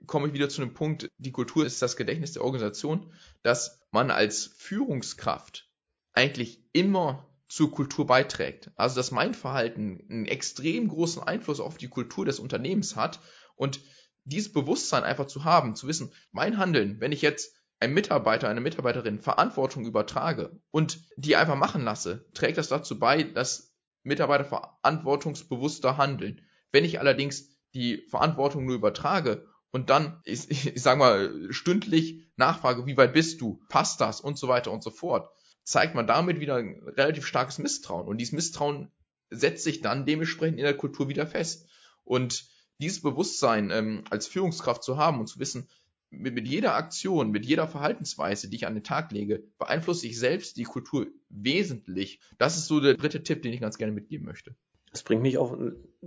komme 0.07 0.29
ich 0.29 0.35
wieder 0.35 0.49
zu 0.49 0.61
dem 0.61 0.75
Punkt, 0.75 1.11
die 1.19 1.33
Kultur 1.33 1.65
ist 1.65 1.83
das 1.83 1.97
Gedächtnis 1.97 2.33
der 2.33 2.45
Organisation, 2.45 3.13
dass 3.43 3.81
man 3.91 4.11
als 4.11 4.47
Führungskraft 4.57 5.71
eigentlich 6.13 6.63
immer 6.73 7.29
zur 7.49 7.71
Kultur 7.71 8.07
beiträgt. 8.07 8.71
Also 8.77 8.97
dass 8.97 9.11
mein 9.11 9.35
Verhalten 9.35 10.05
einen 10.11 10.27
extrem 10.27 10.89
großen 10.89 11.23
Einfluss 11.23 11.61
auf 11.61 11.79
die 11.79 11.89
Kultur 11.89 12.25
des 12.25 12.39
Unternehmens 12.39 12.97
hat 12.97 13.21
und 13.55 13.81
dieses 14.25 14.53
Bewusstsein 14.53 15.05
einfach 15.05 15.27
zu 15.27 15.45
haben, 15.45 15.77
zu 15.77 15.87
wissen, 15.87 16.13
mein 16.33 16.59
Handeln, 16.59 17.01
wenn 17.01 17.13
ich 17.13 17.23
jetzt 17.23 17.55
einem 17.79 17.95
Mitarbeiter, 17.95 18.49
einer 18.49 18.61
Mitarbeiterin 18.61 19.21
Verantwortung 19.21 19.87
übertrage 19.87 20.61
und 20.71 21.01
die 21.17 21.37
einfach 21.37 21.57
machen 21.57 21.83
lasse, 21.83 22.27
trägt 22.35 22.59
das 22.59 22.69
dazu 22.69 22.99
bei, 22.99 23.23
dass 23.23 23.75
Mitarbeiter 24.03 24.45
verantwortungsbewusster 24.45 25.97
handeln. 25.97 26.41
Wenn 26.73 26.85
ich 26.85 26.99
allerdings 26.99 27.57
die 27.75 28.07
Verantwortung 28.09 28.65
nur 28.65 28.75
übertrage 28.75 29.47
und 29.71 29.91
dann, 29.91 30.21
ich, 30.25 30.51
ich 30.75 30.83
sage 30.83 30.99
mal, 30.99 31.53
stündlich 31.53 32.25
nachfrage, 32.37 32.87
wie 32.87 32.97
weit 32.97 33.13
bist 33.13 33.41
du, 33.41 33.61
passt 33.69 34.01
das 34.01 34.21
und 34.21 34.39
so 34.39 34.49
weiter 34.49 34.73
und 34.73 34.83
so 34.83 34.91
fort, 34.91 35.31
zeigt 35.67 35.97
man 35.97 36.07
damit 36.07 36.39
wieder 36.39 36.57
ein 36.57 36.81
relativ 36.87 37.27
starkes 37.27 37.59
Misstrauen. 37.59 38.07
Und 38.07 38.19
dieses 38.19 38.33
Misstrauen 38.33 38.93
setzt 39.31 39.65
sich 39.65 39.81
dann 39.81 40.07
dementsprechend 40.07 40.59
in 40.59 40.65
der 40.65 40.77
Kultur 40.77 41.09
wieder 41.09 41.27
fest. 41.27 41.69
Und 42.05 42.47
dieses 42.79 43.03
Bewusstsein 43.03 43.71
ähm, 43.73 44.05
als 44.09 44.29
Führungskraft 44.29 44.85
zu 44.85 44.97
haben 44.97 45.19
und 45.19 45.27
zu 45.27 45.41
wissen, 45.41 45.69
mit, 46.11 46.35
mit 46.35 46.47
jeder 46.47 46.77
Aktion, 46.77 47.33
mit 47.33 47.45
jeder 47.45 47.67
Verhaltensweise, 47.67 48.49
die 48.49 48.57
ich 48.57 48.67
an 48.69 48.75
den 48.75 48.85
Tag 48.85 49.11
lege, 49.11 49.43
beeinflusse 49.59 50.07
ich 50.07 50.17
selbst 50.19 50.57
die 50.57 50.63
Kultur 50.63 51.09
wesentlich. 51.31 52.21
Das 52.39 52.57
ist 52.57 52.67
so 52.67 52.79
der 52.79 52.95
dritte 52.95 53.25
Tipp, 53.25 53.43
den 53.43 53.53
ich 53.53 53.61
ganz 53.61 53.77
gerne 53.77 53.93
mitgeben 53.93 54.25
möchte. 54.25 54.55
Das 54.93 55.03
bringt 55.03 55.23
mich 55.23 55.37
auf, 55.37 55.59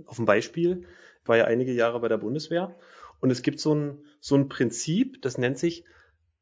auf 0.06 0.18
ein 0.18 0.24
Beispiel. 0.24 0.86
Ich 1.22 1.28
war 1.28 1.36
ja 1.36 1.44
einige 1.44 1.72
Jahre 1.72 2.00
bei 2.00 2.08
der 2.08 2.16
Bundeswehr 2.16 2.78
und 3.20 3.30
es 3.30 3.42
gibt 3.42 3.60
so 3.60 3.74
ein, 3.74 3.98
so 4.20 4.36
ein 4.36 4.48
Prinzip, 4.48 5.20
das 5.20 5.36
nennt 5.36 5.58
sich 5.58 5.84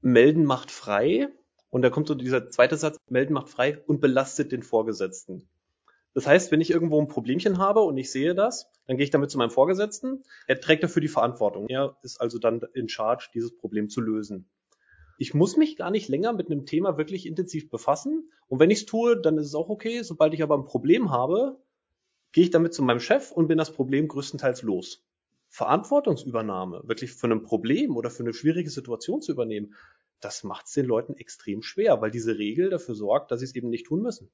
Melden 0.00 0.44
macht 0.44 0.70
frei. 0.70 1.28
Und 1.70 1.82
da 1.82 1.90
kommt 1.90 2.08
so 2.08 2.14
dieser 2.14 2.50
zweite 2.50 2.76
Satz, 2.76 2.96
Melden 3.08 3.34
macht 3.34 3.48
frei 3.48 3.82
und 3.86 4.00
belastet 4.00 4.52
den 4.52 4.62
Vorgesetzten. 4.62 5.48
Das 6.14 6.26
heißt, 6.26 6.50
wenn 6.50 6.60
ich 6.60 6.70
irgendwo 6.70 7.00
ein 7.00 7.08
Problemchen 7.08 7.58
habe 7.58 7.82
und 7.82 7.96
ich 7.96 8.10
sehe 8.10 8.34
das, 8.34 8.70
dann 8.86 8.96
gehe 8.96 9.04
ich 9.04 9.10
damit 9.10 9.30
zu 9.30 9.38
meinem 9.38 9.50
Vorgesetzten. 9.50 10.24
Er 10.46 10.60
trägt 10.60 10.82
dafür 10.82 11.00
die 11.00 11.08
Verantwortung. 11.08 11.68
Er 11.68 11.96
ist 12.02 12.20
also 12.20 12.38
dann 12.38 12.62
in 12.74 12.88
Charge, 12.88 13.28
dieses 13.34 13.56
Problem 13.56 13.88
zu 13.88 14.00
lösen. 14.00 14.48
Ich 15.18 15.34
muss 15.34 15.56
mich 15.56 15.76
gar 15.76 15.90
nicht 15.90 16.08
länger 16.08 16.32
mit 16.32 16.50
einem 16.50 16.64
Thema 16.64 16.96
wirklich 16.96 17.26
intensiv 17.26 17.70
befassen. 17.70 18.32
Und 18.46 18.60
wenn 18.60 18.70
ich 18.70 18.80
es 18.80 18.86
tue, 18.86 19.20
dann 19.20 19.36
ist 19.36 19.46
es 19.46 19.54
auch 19.54 19.68
okay. 19.68 20.02
Sobald 20.02 20.32
ich 20.32 20.42
aber 20.42 20.56
ein 20.56 20.64
Problem 20.64 21.10
habe, 21.10 21.60
gehe 22.32 22.44
ich 22.44 22.50
damit 22.50 22.72
zu 22.72 22.82
meinem 22.82 23.00
Chef 23.00 23.30
und 23.30 23.48
bin 23.48 23.58
das 23.58 23.72
Problem 23.72 24.08
größtenteils 24.08 24.62
los. 24.62 25.04
Verantwortungsübernahme, 25.50 26.82
wirklich 26.84 27.12
für 27.12 27.26
ein 27.26 27.42
Problem 27.42 27.96
oder 27.96 28.10
für 28.10 28.22
eine 28.22 28.34
schwierige 28.34 28.70
Situation 28.70 29.22
zu 29.22 29.32
übernehmen, 29.32 29.74
das 30.20 30.44
macht 30.44 30.66
es 30.66 30.72
den 30.72 30.86
Leuten 30.86 31.16
extrem 31.16 31.62
schwer, 31.62 32.00
weil 32.00 32.10
diese 32.10 32.38
Regel 32.38 32.70
dafür 32.70 32.94
sorgt, 32.94 33.30
dass 33.30 33.40
sie 33.40 33.46
es 33.46 33.54
eben 33.54 33.70
nicht 33.70 33.86
tun 33.86 34.02
müssen. 34.02 34.30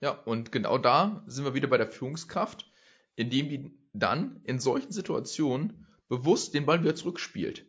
Ja, 0.00 0.10
und 0.10 0.50
genau 0.50 0.78
da 0.78 1.22
sind 1.26 1.44
wir 1.44 1.54
wieder 1.54 1.68
bei 1.68 1.78
der 1.78 1.90
Führungskraft, 1.90 2.70
indem 3.14 3.48
die 3.48 3.78
dann 3.92 4.40
in 4.44 4.58
solchen 4.58 4.92
Situationen 4.92 5.86
bewusst 6.08 6.54
den 6.54 6.66
Ball 6.66 6.82
wieder 6.82 6.94
zurückspielt. 6.94 7.66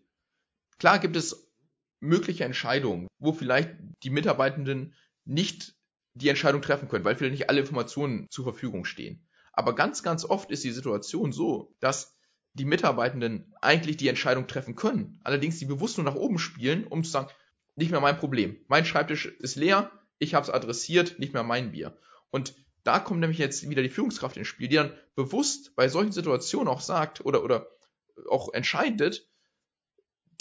Klar 0.79 0.99
gibt 0.99 1.15
es 1.15 1.51
mögliche 1.99 2.43
Entscheidungen, 2.43 3.07
wo 3.19 3.33
vielleicht 3.33 3.75
die 4.03 4.09
Mitarbeitenden 4.09 4.95
nicht 5.25 5.75
die 6.15 6.29
Entscheidung 6.29 6.61
treffen 6.61 6.89
können, 6.89 7.05
weil 7.05 7.15
vielleicht 7.15 7.33
nicht 7.33 7.49
alle 7.49 7.61
Informationen 7.61 8.27
zur 8.29 8.43
Verfügung 8.43 8.85
stehen. 8.85 9.27
Aber 9.53 9.75
ganz, 9.75 10.03
ganz 10.03 10.25
oft 10.25 10.51
ist 10.51 10.63
die 10.63 10.71
Situation 10.71 11.31
so, 11.31 11.75
dass 11.79 12.17
die 12.53 12.65
Mitarbeitenden 12.65 13.53
eigentlich 13.61 13.97
die 13.97 14.07
Entscheidung 14.07 14.47
treffen 14.47 14.75
können. 14.75 15.19
Allerdings 15.23 15.59
die 15.59 15.65
bewusst 15.65 15.97
nur 15.97 16.05
nach 16.05 16.15
oben 16.15 16.37
spielen, 16.37 16.85
um 16.85 17.03
zu 17.03 17.11
sagen, 17.11 17.29
nicht 17.75 17.91
mehr 17.91 18.01
mein 18.01 18.17
Problem. 18.17 18.57
Mein 18.67 18.85
Schreibtisch 18.85 19.25
ist 19.25 19.55
leer, 19.55 19.91
ich 20.19 20.35
habe 20.35 20.43
es 20.43 20.51
adressiert, 20.51 21.19
nicht 21.19 21.33
mehr 21.33 21.43
mein 21.43 21.71
Bier. 21.71 21.97
Und 22.29 22.55
da 22.83 22.99
kommt 22.99 23.21
nämlich 23.21 23.39
jetzt 23.39 23.67
wieder 23.67 23.81
die 23.81 23.89
Führungskraft 23.89 24.37
ins 24.37 24.47
Spiel, 24.47 24.67
die 24.67 24.75
dann 24.75 24.93
bewusst 25.15 25.75
bei 25.75 25.87
solchen 25.87 26.11
Situationen 26.11 26.67
auch 26.67 26.81
sagt 26.81 27.25
oder, 27.25 27.43
oder 27.43 27.67
auch 28.29 28.53
entscheidet, 28.53 29.27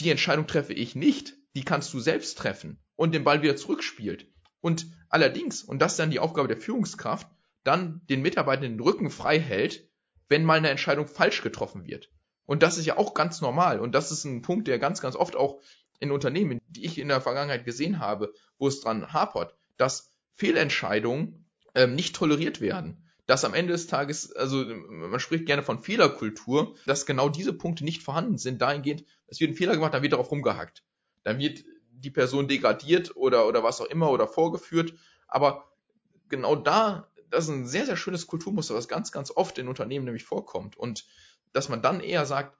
die 0.01 0.11
Entscheidung 0.11 0.47
treffe 0.47 0.73
ich 0.73 0.95
nicht, 0.95 1.35
die 1.55 1.65
kannst 1.65 1.93
du 1.95 2.01
selbst 2.01 2.37
treffen 2.37 2.79
und 2.97 3.15
den 3.15 3.25
Ball 3.25 3.43
wieder 3.43 3.57
zurückspielt. 3.57 4.27
Und 4.61 4.87
allerdings, 5.09 5.63
und 5.63 5.81
das 5.81 5.93
ist 5.93 5.99
dann 5.99 6.11
die 6.11 6.19
Aufgabe 6.19 6.49
der 6.49 6.61
Führungskraft, 6.61 7.29
dann 7.65 8.03
den 8.09 8.23
Mitarbeitern 8.23 8.63
den 8.63 8.81
Rücken 8.81 9.11
frei 9.11 9.39
hält, 9.39 9.89
wenn 10.33 10.45
mal 10.45 10.57
eine 10.57 10.71
Entscheidung 10.71 11.07
falsch 11.07 11.43
getroffen 11.43 11.87
wird. 11.87 12.11
Und 12.47 12.63
das 12.63 12.79
ist 12.79 12.87
ja 12.87 12.97
auch 12.97 13.13
ganz 13.13 13.43
normal. 13.43 13.79
Und 13.79 13.95
das 13.95 14.11
ist 14.11 14.25
ein 14.25 14.41
Punkt, 14.41 14.67
der 14.67 14.79
ganz, 14.79 15.01
ganz 15.03 15.15
oft 15.15 15.37
auch 15.37 15.61
in 16.01 16.11
Unternehmen, 16.11 16.61
die 16.69 16.87
ich 16.87 16.99
in 16.99 17.09
der 17.09 17.21
Vergangenheit 17.21 17.67
gesehen 17.67 17.99
habe, 17.99 18.33
wo 18.59 18.67
es 18.67 18.81
dran 18.81 19.13
hapert, 19.13 19.55
dass 19.77 20.11
Fehlentscheidungen 20.35 21.45
ähm, 21.75 21.95
nicht 21.95 22.17
toleriert 22.17 22.61
werden. 22.61 23.07
Dass 23.27 23.45
am 23.45 23.55
Ende 23.55 23.73
des 23.73 23.87
Tages, 23.87 24.33
also 24.33 24.65
man 24.65 25.21
spricht 25.21 25.47
gerne 25.47 25.63
von 25.63 25.81
Fehlerkultur, 25.81 26.75
dass 26.87 27.07
genau 27.07 27.29
diese 27.29 27.53
Punkte 27.53 27.85
nicht 27.85 28.03
vorhanden 28.03 28.39
sind, 28.39 28.61
dahingehend, 28.61 29.05
es 29.29 29.39
wird 29.39 29.53
ein 29.53 29.57
Fehler 29.57 29.75
gemacht, 29.75 29.95
dann 29.95 30.03
wird 30.03 30.15
darauf 30.15 30.31
rumgehackt. 30.31 30.83
Dann 31.25 31.39
wird 31.39 31.63
die 31.91 32.11
Person 32.11 32.49
degradiert 32.49 33.15
oder, 33.17 33.47
oder 33.47 33.63
was 33.63 33.81
auch 33.81 33.87
immer 33.87 34.11
oder 34.11 34.27
vorgeführt. 34.27 34.95
Aber 35.29 35.71
genau 36.29 36.57
da, 36.57 37.12
das 37.33 37.45
ist 37.45 37.51
ein 37.51 37.67
sehr, 37.67 37.87
sehr 37.87 37.97
schönes 37.97 38.27
Kulturmuster, 38.27 38.75
was 38.75 38.89
ganz, 38.89 39.11
ganz 39.11 39.31
oft 39.31 39.59
in 39.59 39.69
Unternehmen 39.69 40.05
nämlich 40.05 40.25
vorkommt. 40.25 40.77
Und 40.77 41.07
dass 41.53 41.69
man 41.69 41.83
dann 41.83 42.01
eher 42.01 42.27
sagt, 42.27 42.57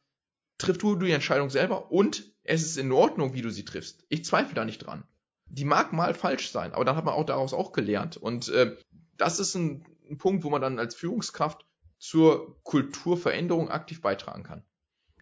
triff 0.59 0.79
du 0.79 0.97
die 0.97 1.13
Entscheidung 1.13 1.51
selber 1.51 1.93
und 1.93 2.33
es 2.43 2.63
ist 2.63 2.77
in 2.77 2.91
Ordnung, 2.93 3.35
wie 3.35 3.43
du 3.43 3.51
sie 3.51 3.65
triffst. 3.65 4.05
Ich 4.09 4.25
zweifle 4.25 4.55
da 4.55 4.65
nicht 4.65 4.79
dran. 4.79 5.05
Die 5.47 5.65
mag 5.65 5.93
mal 5.93 6.15
falsch 6.15 6.51
sein, 6.51 6.73
aber 6.73 6.85
dann 6.85 6.97
hat 6.97 7.05
man 7.05 7.15
auch 7.15 7.27
daraus 7.27 7.53
auch 7.53 7.73
gelernt. 7.73 8.17
Und 8.17 8.49
äh, 8.49 8.77
das 9.19 9.39
ist 9.39 9.55
ein, 9.55 9.85
ein 10.11 10.19
Punkt, 10.19 10.45
wo 10.45 10.51
man 10.51 10.63
dann 10.63 10.79
als 10.79 10.95
Führungskraft 10.95 11.67
zur 11.99 12.61
Kulturveränderung 12.65 13.69
aktiv 13.69 14.01
beitragen 14.01 14.43
kann. 14.43 14.65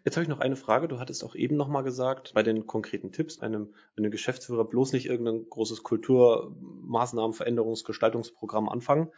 Jetzt 0.05 0.17
habe 0.17 0.23
ich 0.23 0.31
noch 0.31 0.41
eine 0.41 0.57
Frage. 0.57 0.89
Du 0.89 0.99
hattest 0.99 1.25
auch 1.25 1.35
eben 1.35 1.57
nochmal 1.57 1.83
gesagt, 1.83 2.33
bei 2.35 2.43
den 2.43 2.67
konkreten 2.67 3.13
Tipps, 3.13 3.41
einem, 3.41 3.75
einem 3.97 4.11
Geschäftsführer 4.11 4.65
bloß 4.65 4.93
nicht 4.93 5.07
irgendein 5.07 5.49
großes 5.51 5.83
Kulturmaßnahmen, 5.83 7.35
Veränderungsgestaltungsprogramm 7.35 8.69
anfangen. 8.69 9.11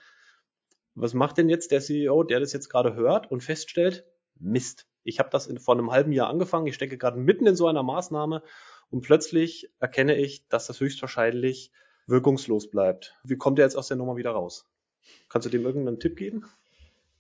Was 0.95 1.15
macht 1.15 1.39
denn 1.39 1.49
jetzt 1.49 1.71
der 1.71 1.81
CEO, 1.81 2.23
der 2.23 2.41
das 2.41 2.53
jetzt 2.53 2.69
gerade 2.69 2.95
hört 2.95 3.31
und 3.31 3.43
feststellt, 3.43 4.05
Mist, 4.39 4.87
ich 5.05 5.19
habe 5.19 5.31
das 5.31 5.47
in, 5.47 5.59
vor 5.59 5.75
einem 5.75 5.91
halben 5.91 6.13
Jahr 6.13 6.29
angefangen, 6.29 6.67
ich 6.67 6.75
stecke 6.75 6.99
gerade 6.99 7.19
mitten 7.19 7.47
in 7.47 7.57
so 7.57 7.67
einer 7.67 7.83
Maßnahme 7.83 8.43
und 8.91 9.03
plötzlich 9.03 9.71
erkenne 9.81 10.17
ich, 10.17 10.47
dass 10.49 10.67
das 10.67 10.81
höchstwahrscheinlich 10.81 11.73
wirkungslos 12.07 12.71
bleibt. 12.71 13.15
Wie 13.25 13.37
kommt 13.37 13.59
er 13.59 13.65
jetzt 13.65 13.77
aus 13.77 13.89
der 13.89 13.97
Nummer 13.97 14.17
wieder 14.17 14.33
raus? 14.33 14.67
Kannst 15.29 15.47
du 15.47 15.51
dem 15.51 15.65
irgendeinen 15.65 16.01
Tipp 16.01 16.17
geben? 16.17 16.45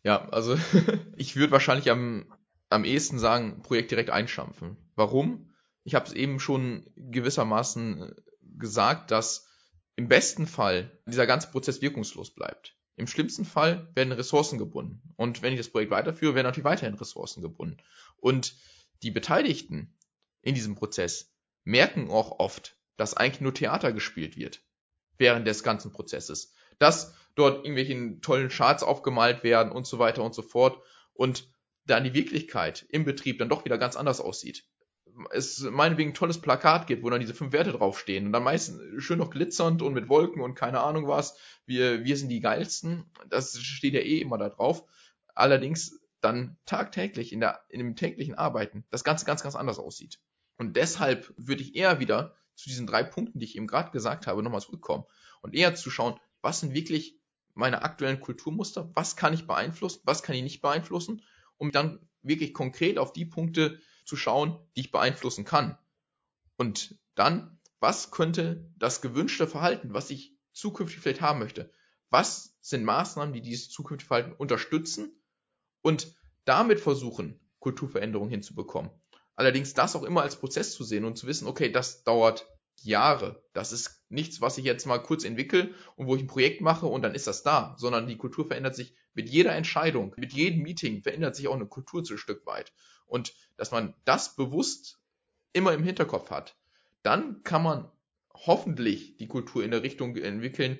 Ja, 0.02 0.28
also 0.28 0.56
ich 1.16 1.36
würde 1.36 1.52
wahrscheinlich 1.52 1.90
am, 1.90 2.26
am 2.68 2.84
ehesten 2.84 3.18
sagen, 3.18 3.62
Projekt 3.62 3.90
direkt 3.90 4.10
einschampfen. 4.10 4.76
Warum? 4.94 5.54
Ich 5.84 5.94
habe 5.94 6.06
es 6.06 6.12
eben 6.12 6.38
schon 6.40 6.86
gewissermaßen 6.96 8.02
äh, 8.02 8.14
gesagt, 8.58 9.10
dass 9.10 9.48
im 9.96 10.08
besten 10.08 10.46
Fall 10.46 10.90
dieser 11.06 11.26
ganze 11.26 11.50
Prozess 11.50 11.82
wirkungslos 11.82 12.30
bleibt. 12.30 12.76
Im 13.02 13.08
schlimmsten 13.08 13.44
Fall 13.44 13.88
werden 13.96 14.12
Ressourcen 14.12 14.58
gebunden. 14.60 15.02
Und 15.16 15.42
wenn 15.42 15.52
ich 15.52 15.58
das 15.58 15.70
Projekt 15.70 15.90
weiterführe, 15.90 16.36
werden 16.36 16.46
natürlich 16.46 16.64
weiterhin 16.64 16.94
Ressourcen 16.94 17.42
gebunden. 17.42 17.78
Und 18.18 18.54
die 19.02 19.10
Beteiligten 19.10 19.92
in 20.40 20.54
diesem 20.54 20.76
Prozess 20.76 21.34
merken 21.64 22.08
auch 22.12 22.38
oft, 22.38 22.76
dass 22.96 23.14
eigentlich 23.14 23.40
nur 23.40 23.54
Theater 23.54 23.92
gespielt 23.92 24.36
wird 24.36 24.62
während 25.18 25.48
des 25.48 25.64
ganzen 25.64 25.90
Prozesses. 25.90 26.54
Dass 26.78 27.12
dort 27.34 27.64
irgendwelche 27.64 28.20
tollen 28.20 28.50
Charts 28.50 28.84
aufgemalt 28.84 29.42
werden 29.42 29.72
und 29.72 29.84
so 29.84 29.98
weiter 29.98 30.22
und 30.22 30.32
so 30.36 30.42
fort 30.42 30.80
und 31.12 31.48
dann 31.84 32.04
die 32.04 32.14
Wirklichkeit 32.14 32.86
im 32.88 33.04
Betrieb 33.04 33.40
dann 33.40 33.48
doch 33.48 33.64
wieder 33.64 33.78
ganz 33.78 33.96
anders 33.96 34.20
aussieht. 34.20 34.64
Es 35.30 35.60
meinetwegen 35.60 36.10
ein 36.10 36.14
tolles 36.14 36.40
Plakat 36.40 36.86
gibt, 36.86 37.02
wo 37.02 37.10
dann 37.10 37.20
diese 37.20 37.34
fünf 37.34 37.52
Werte 37.52 37.72
draufstehen 37.72 38.26
und 38.26 38.32
dann 38.32 38.42
meistens 38.42 39.02
schön 39.02 39.18
noch 39.18 39.30
glitzernd 39.30 39.82
und 39.82 39.92
mit 39.92 40.08
Wolken 40.08 40.42
und 40.42 40.54
keine 40.54 40.80
Ahnung 40.80 41.06
was. 41.06 41.36
Wir, 41.66 42.04
wir 42.04 42.16
sind 42.16 42.28
die 42.28 42.40
geilsten. 42.40 43.04
Das 43.28 43.58
steht 43.58 43.94
ja 43.94 44.00
eh 44.00 44.20
immer 44.20 44.38
da 44.38 44.48
drauf. 44.48 44.84
Allerdings 45.34 46.00
dann 46.20 46.56
tagtäglich 46.66 47.32
in 47.32 47.40
der, 47.40 47.60
in 47.68 47.78
dem 47.78 47.96
täglichen 47.96 48.34
Arbeiten 48.34 48.84
das 48.90 49.04
Ganze 49.04 49.26
ganz, 49.26 49.42
ganz 49.42 49.54
anders 49.54 49.78
aussieht. 49.78 50.20
Und 50.56 50.76
deshalb 50.76 51.32
würde 51.36 51.62
ich 51.62 51.74
eher 51.74 52.00
wieder 52.00 52.36
zu 52.54 52.68
diesen 52.68 52.86
drei 52.86 53.02
Punkten, 53.02 53.38
die 53.38 53.44
ich 53.44 53.56
eben 53.56 53.66
gerade 53.66 53.90
gesagt 53.90 54.26
habe, 54.26 54.42
nochmal 54.42 54.60
zurückkommen 54.60 55.04
und 55.40 55.54
eher 55.54 55.74
zu 55.74 55.90
schauen, 55.90 56.18
was 56.40 56.60
sind 56.60 56.74
wirklich 56.74 57.18
meine 57.54 57.82
aktuellen 57.82 58.20
Kulturmuster, 58.20 58.90
was 58.94 59.16
kann 59.16 59.34
ich 59.34 59.46
beeinflussen, 59.46 60.00
was 60.04 60.22
kann 60.22 60.36
ich 60.36 60.42
nicht 60.42 60.62
beeinflussen, 60.62 61.22
um 61.58 61.70
dann 61.70 61.98
wirklich 62.22 62.54
konkret 62.54 62.98
auf 62.98 63.12
die 63.12 63.26
Punkte 63.26 63.80
zu 64.04 64.16
schauen, 64.16 64.58
die 64.76 64.80
ich 64.80 64.92
beeinflussen 64.92 65.44
kann. 65.44 65.78
Und 66.56 66.98
dann, 67.14 67.58
was 67.80 68.10
könnte 68.10 68.70
das 68.76 69.00
gewünschte 69.00 69.46
Verhalten, 69.46 69.94
was 69.94 70.10
ich 70.10 70.36
zukünftig 70.52 71.00
vielleicht 71.00 71.20
haben 71.20 71.38
möchte, 71.38 71.72
was 72.10 72.56
sind 72.60 72.84
Maßnahmen, 72.84 73.32
die 73.32 73.40
dieses 73.40 73.70
zukünftige 73.70 74.08
Verhalten 74.08 74.32
unterstützen 74.32 75.12
und 75.80 76.14
damit 76.44 76.80
versuchen, 76.80 77.40
Kulturveränderungen 77.58 78.30
hinzubekommen. 78.30 78.90
Allerdings 79.34 79.74
das 79.74 79.96
auch 79.96 80.02
immer 80.02 80.22
als 80.22 80.36
Prozess 80.36 80.74
zu 80.74 80.84
sehen 80.84 81.04
und 81.04 81.16
zu 81.16 81.26
wissen, 81.26 81.46
okay, 81.46 81.70
das 81.70 82.04
dauert 82.04 82.46
Jahre. 82.82 83.42
Das 83.52 83.72
ist 83.72 84.04
nichts, 84.08 84.40
was 84.40 84.58
ich 84.58 84.64
jetzt 84.64 84.86
mal 84.86 84.98
kurz 84.98 85.24
entwickle 85.24 85.74
und 85.96 86.06
wo 86.06 86.16
ich 86.16 86.22
ein 86.22 86.26
Projekt 86.26 86.60
mache 86.60 86.86
und 86.86 87.02
dann 87.02 87.14
ist 87.14 87.26
das 87.26 87.42
da, 87.42 87.74
sondern 87.78 88.06
die 88.06 88.16
Kultur 88.16 88.46
verändert 88.46 88.74
sich 88.74 88.94
mit 89.14 89.28
jeder 89.28 89.54
Entscheidung, 89.54 90.14
mit 90.16 90.32
jedem 90.32 90.62
Meeting 90.62 91.02
verändert 91.02 91.36
sich 91.36 91.48
auch 91.48 91.54
eine 91.54 91.66
Kultur 91.66 92.04
zu 92.04 92.16
Stück 92.16 92.46
weit. 92.46 92.72
Und 93.06 93.34
dass 93.56 93.70
man 93.70 93.94
das 94.04 94.36
bewusst 94.36 95.00
immer 95.52 95.72
im 95.72 95.84
Hinterkopf 95.84 96.30
hat, 96.30 96.56
dann 97.02 97.42
kann 97.42 97.62
man 97.62 97.90
hoffentlich 98.34 99.16
die 99.16 99.28
Kultur 99.28 99.64
in 99.64 99.70
der 99.70 99.82
Richtung 99.82 100.16
entwickeln, 100.16 100.78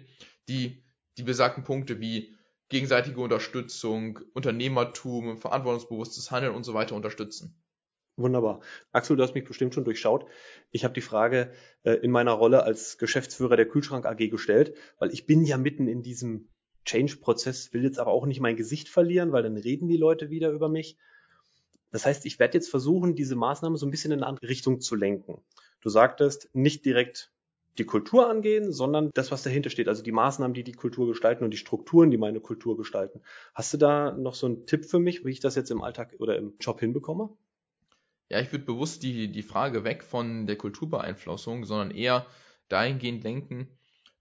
die 0.48 0.82
die 1.18 1.22
besagten 1.22 1.64
Punkte 1.64 2.00
wie 2.00 2.34
gegenseitige 2.68 3.20
Unterstützung, 3.20 4.20
Unternehmertum, 4.32 5.36
verantwortungsbewusstes 5.36 6.30
Handeln 6.30 6.54
und 6.54 6.64
so 6.64 6.72
weiter 6.72 6.94
unterstützen. 6.94 7.62
Wunderbar. 8.16 8.60
Axel, 8.92 9.16
du 9.16 9.22
hast 9.22 9.34
mich 9.34 9.44
bestimmt 9.44 9.74
schon 9.74 9.84
durchschaut. 9.84 10.26
Ich 10.70 10.84
habe 10.84 10.94
die 10.94 11.00
Frage 11.00 11.52
äh, 11.82 11.92
in 11.92 12.10
meiner 12.10 12.32
Rolle 12.32 12.62
als 12.62 12.98
Geschäftsführer 12.98 13.56
der 13.56 13.68
Kühlschrank 13.68 14.04
AG 14.04 14.28
gestellt, 14.28 14.76
weil 14.98 15.12
ich 15.12 15.26
bin 15.26 15.44
ja 15.44 15.56
mitten 15.56 15.88
in 15.88 16.02
diesem 16.02 16.48
Change-Prozess, 16.84 17.72
will 17.72 17.84
jetzt 17.84 17.98
aber 17.98 18.10
auch 18.10 18.26
nicht 18.26 18.40
mein 18.40 18.56
Gesicht 18.56 18.88
verlieren, 18.88 19.32
weil 19.32 19.42
dann 19.42 19.56
reden 19.56 19.88
die 19.88 19.96
Leute 19.96 20.30
wieder 20.30 20.50
über 20.50 20.68
mich. 20.68 20.96
Das 21.90 22.06
heißt, 22.06 22.24
ich 22.26 22.38
werde 22.38 22.58
jetzt 22.58 22.70
versuchen, 22.70 23.14
diese 23.14 23.36
Maßnahme 23.36 23.76
so 23.76 23.86
ein 23.86 23.90
bisschen 23.90 24.12
in 24.12 24.20
eine 24.20 24.26
andere 24.26 24.48
Richtung 24.48 24.80
zu 24.80 24.96
lenken. 24.96 25.42
Du 25.80 25.90
sagtest, 25.90 26.48
nicht 26.54 26.84
direkt 26.84 27.30
die 27.78 27.84
Kultur 27.84 28.28
angehen, 28.28 28.72
sondern 28.72 29.10
das, 29.14 29.30
was 29.30 29.42
dahinter 29.42 29.70
steht, 29.70 29.88
also 29.88 30.02
die 30.02 30.12
Maßnahmen, 30.12 30.54
die 30.54 30.64
die 30.64 30.72
Kultur 30.72 31.06
gestalten 31.06 31.44
und 31.44 31.50
die 31.50 31.58
Strukturen, 31.58 32.10
die 32.10 32.18
meine 32.18 32.40
Kultur 32.40 32.76
gestalten. 32.76 33.22
Hast 33.54 33.72
du 33.72 33.78
da 33.78 34.12
noch 34.12 34.34
so 34.34 34.46
einen 34.46 34.66
Tipp 34.66 34.84
für 34.84 34.98
mich, 34.98 35.24
wie 35.24 35.30
ich 35.30 35.40
das 35.40 35.54
jetzt 35.54 35.70
im 35.70 35.82
Alltag 35.82 36.14
oder 36.18 36.36
im 36.36 36.54
Job 36.60 36.80
hinbekomme? 36.80 37.30
Ja, 38.28 38.40
ich 38.40 38.52
würde 38.52 38.64
bewusst 38.64 39.02
die, 39.02 39.30
die 39.30 39.42
Frage 39.42 39.84
weg 39.84 40.02
von 40.04 40.46
der 40.46 40.56
Kulturbeeinflussung, 40.56 41.64
sondern 41.64 41.90
eher 41.90 42.26
dahingehend 42.68 43.24
lenken, 43.24 43.68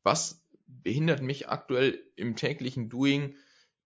was 0.04 0.41
behindert 0.84 1.22
mich 1.22 1.50
aktuell 1.50 2.02
im 2.16 2.36
täglichen 2.36 2.90
Doing, 2.90 3.36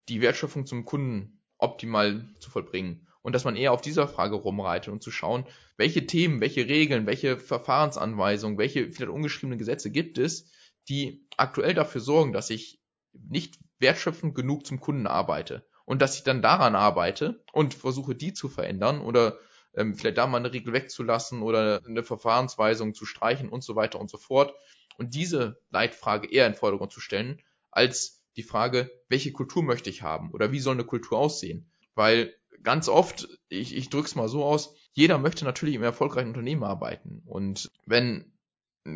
die 0.08 0.20
Wertschöpfung 0.20 0.66
zum 0.66 0.84
Kunden 0.84 1.42
optimal 1.58 2.28
zu 2.38 2.50
vollbringen. 2.50 3.06
Und 3.22 3.32
dass 3.32 3.44
man 3.44 3.56
eher 3.56 3.72
auf 3.72 3.80
dieser 3.80 4.06
Frage 4.06 4.36
rumreitet 4.36 4.92
und 4.92 5.02
zu 5.02 5.10
schauen, 5.10 5.46
welche 5.76 6.06
Themen, 6.06 6.40
welche 6.40 6.68
Regeln, 6.68 7.06
welche 7.06 7.38
Verfahrensanweisungen, 7.38 8.56
welche 8.56 8.92
vielleicht 8.92 9.10
ungeschriebene 9.10 9.56
Gesetze 9.56 9.90
gibt 9.90 10.18
es, 10.18 10.50
die 10.88 11.26
aktuell 11.36 11.74
dafür 11.74 12.00
sorgen, 12.00 12.32
dass 12.32 12.50
ich 12.50 12.80
nicht 13.12 13.58
wertschöpfend 13.80 14.34
genug 14.34 14.64
zum 14.64 14.78
Kunden 14.78 15.06
arbeite. 15.06 15.66
Und 15.84 16.02
dass 16.02 16.16
ich 16.16 16.22
dann 16.22 16.42
daran 16.42 16.74
arbeite 16.74 17.44
und 17.52 17.74
versuche, 17.74 18.14
die 18.14 18.32
zu 18.32 18.48
verändern 18.48 19.00
oder 19.00 19.38
ähm, 19.74 19.94
vielleicht 19.94 20.18
da 20.18 20.26
mal 20.26 20.38
eine 20.38 20.52
Regel 20.52 20.72
wegzulassen 20.72 21.42
oder 21.42 21.82
eine 21.86 22.02
Verfahrensweisung 22.02 22.94
zu 22.94 23.06
streichen 23.06 23.48
und 23.48 23.62
so 23.62 23.76
weiter 23.76 24.00
und 24.00 24.10
so 24.10 24.18
fort. 24.18 24.54
Und 24.96 25.14
diese 25.14 25.60
Leitfrage 25.70 26.30
eher 26.30 26.46
in 26.46 26.52
den 26.52 26.58
Vordergrund 26.58 26.92
zu 26.92 27.00
stellen, 27.00 27.42
als 27.70 28.22
die 28.36 28.42
Frage, 28.42 28.90
welche 29.08 29.32
Kultur 29.32 29.62
möchte 29.62 29.90
ich 29.90 30.02
haben 30.02 30.30
oder 30.32 30.52
wie 30.52 30.60
soll 30.60 30.74
eine 30.74 30.84
Kultur 30.84 31.18
aussehen? 31.18 31.70
Weil 31.94 32.34
ganz 32.62 32.88
oft, 32.88 33.28
ich, 33.48 33.74
ich 33.74 33.90
drücke 33.90 34.06
es 34.06 34.14
mal 34.14 34.28
so 34.28 34.44
aus, 34.44 34.74
jeder 34.92 35.18
möchte 35.18 35.44
natürlich 35.44 35.74
im 35.74 35.82
erfolgreichen 35.82 36.28
Unternehmen 36.28 36.64
arbeiten. 36.64 37.22
Und 37.26 37.70
wenn 37.86 38.32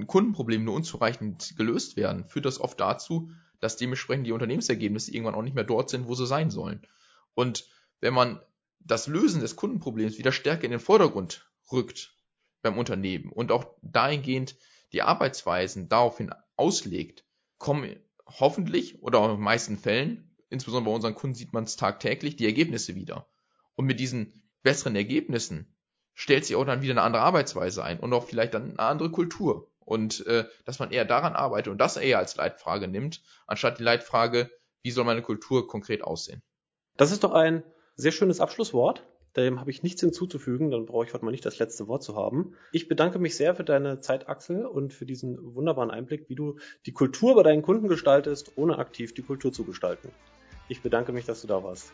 Kundenprobleme 0.06 0.64
nur 0.64 0.74
unzureichend 0.74 1.54
gelöst 1.56 1.96
werden, 1.96 2.24
führt 2.28 2.46
das 2.46 2.60
oft 2.60 2.78
dazu, 2.80 3.30
dass 3.60 3.76
dementsprechend 3.76 4.26
die 4.26 4.32
Unternehmensergebnisse 4.32 5.12
irgendwann 5.12 5.34
auch 5.34 5.42
nicht 5.42 5.54
mehr 5.54 5.64
dort 5.64 5.90
sind, 5.90 6.08
wo 6.08 6.14
sie 6.14 6.26
sein 6.26 6.50
sollen. 6.50 6.86
Und 7.34 7.68
wenn 8.00 8.14
man 8.14 8.40
das 8.80 9.06
Lösen 9.06 9.40
des 9.40 9.56
Kundenproblems 9.56 10.18
wieder 10.18 10.32
stärker 10.32 10.64
in 10.64 10.70
den 10.70 10.80
Vordergrund 10.80 11.50
rückt 11.70 12.14
beim 12.62 12.78
Unternehmen 12.78 13.30
und 13.30 13.52
auch 13.52 13.66
dahingehend 13.82 14.56
die 14.92 15.02
Arbeitsweisen 15.02 15.88
daraufhin 15.88 16.34
auslegt, 16.56 17.24
kommen 17.58 17.96
hoffentlich 18.26 19.02
oder 19.02 19.18
auch 19.18 19.26
in 19.26 19.36
den 19.36 19.40
meisten 19.40 19.78
Fällen, 19.78 20.36
insbesondere 20.48 20.90
bei 20.90 20.94
unseren 20.96 21.14
Kunden 21.14 21.34
sieht 21.34 21.52
man 21.52 21.64
es 21.64 21.76
tagtäglich, 21.76 22.36
die 22.36 22.46
Ergebnisse 22.46 22.94
wieder. 22.94 23.26
Und 23.74 23.86
mit 23.86 24.00
diesen 24.00 24.42
besseren 24.62 24.96
Ergebnissen 24.96 25.74
stellt 26.14 26.44
sich 26.44 26.56
auch 26.56 26.64
dann 26.64 26.82
wieder 26.82 26.92
eine 26.92 27.02
andere 27.02 27.22
Arbeitsweise 27.22 27.82
ein 27.82 28.00
und 28.00 28.12
auch 28.12 28.24
vielleicht 28.24 28.54
dann 28.54 28.70
eine 28.70 28.80
andere 28.80 29.10
Kultur. 29.10 29.70
Und 29.78 30.26
äh, 30.26 30.44
dass 30.64 30.78
man 30.78 30.92
eher 30.92 31.04
daran 31.04 31.32
arbeitet 31.32 31.72
und 31.72 31.78
das 31.78 31.96
eher 31.96 32.18
als 32.18 32.36
Leitfrage 32.36 32.86
nimmt, 32.86 33.22
anstatt 33.46 33.78
die 33.78 33.82
Leitfrage, 33.82 34.50
wie 34.82 34.90
soll 34.90 35.04
meine 35.04 35.22
Kultur 35.22 35.66
konkret 35.66 36.02
aussehen. 36.02 36.42
Das 36.96 37.10
ist 37.10 37.24
doch 37.24 37.32
ein 37.32 37.64
sehr 37.96 38.12
schönes 38.12 38.40
Abschlusswort. 38.40 39.04
Dem 39.36 39.60
habe 39.60 39.70
ich 39.70 39.82
nichts 39.82 40.00
hinzuzufügen, 40.00 40.70
dann 40.70 40.86
brauche 40.86 41.06
ich 41.06 41.14
heute 41.14 41.24
mal 41.24 41.30
nicht 41.30 41.46
das 41.46 41.58
letzte 41.58 41.86
Wort 41.86 42.02
zu 42.02 42.16
haben. 42.16 42.54
Ich 42.72 42.88
bedanke 42.88 43.18
mich 43.18 43.36
sehr 43.36 43.54
für 43.54 43.64
deine 43.64 44.00
Zeit, 44.00 44.28
Axel, 44.28 44.66
und 44.66 44.92
für 44.92 45.06
diesen 45.06 45.54
wunderbaren 45.54 45.90
Einblick, 45.90 46.28
wie 46.28 46.34
du 46.34 46.56
die 46.86 46.92
Kultur 46.92 47.36
bei 47.36 47.42
deinen 47.42 47.62
Kunden 47.62 47.88
gestaltest, 47.88 48.52
ohne 48.56 48.78
aktiv 48.78 49.14
die 49.14 49.22
Kultur 49.22 49.52
zu 49.52 49.64
gestalten. 49.64 50.10
Ich 50.68 50.82
bedanke 50.82 51.12
mich, 51.12 51.24
dass 51.24 51.42
du 51.42 51.46
da 51.46 51.62
warst. 51.62 51.92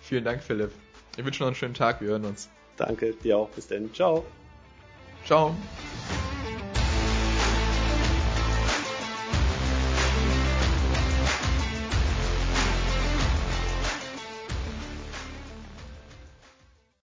Vielen 0.00 0.24
Dank, 0.24 0.42
Philipp. 0.42 0.70
Ich 1.16 1.24
wünsche 1.24 1.42
noch 1.42 1.48
einen 1.48 1.56
schönen 1.56 1.74
Tag. 1.74 2.00
Wir 2.00 2.08
hören 2.08 2.24
uns. 2.24 2.48
Danke, 2.76 3.12
dir 3.12 3.38
auch. 3.38 3.50
Bis 3.50 3.66
dann. 3.66 3.92
Ciao. 3.92 4.24
Ciao. 5.24 5.54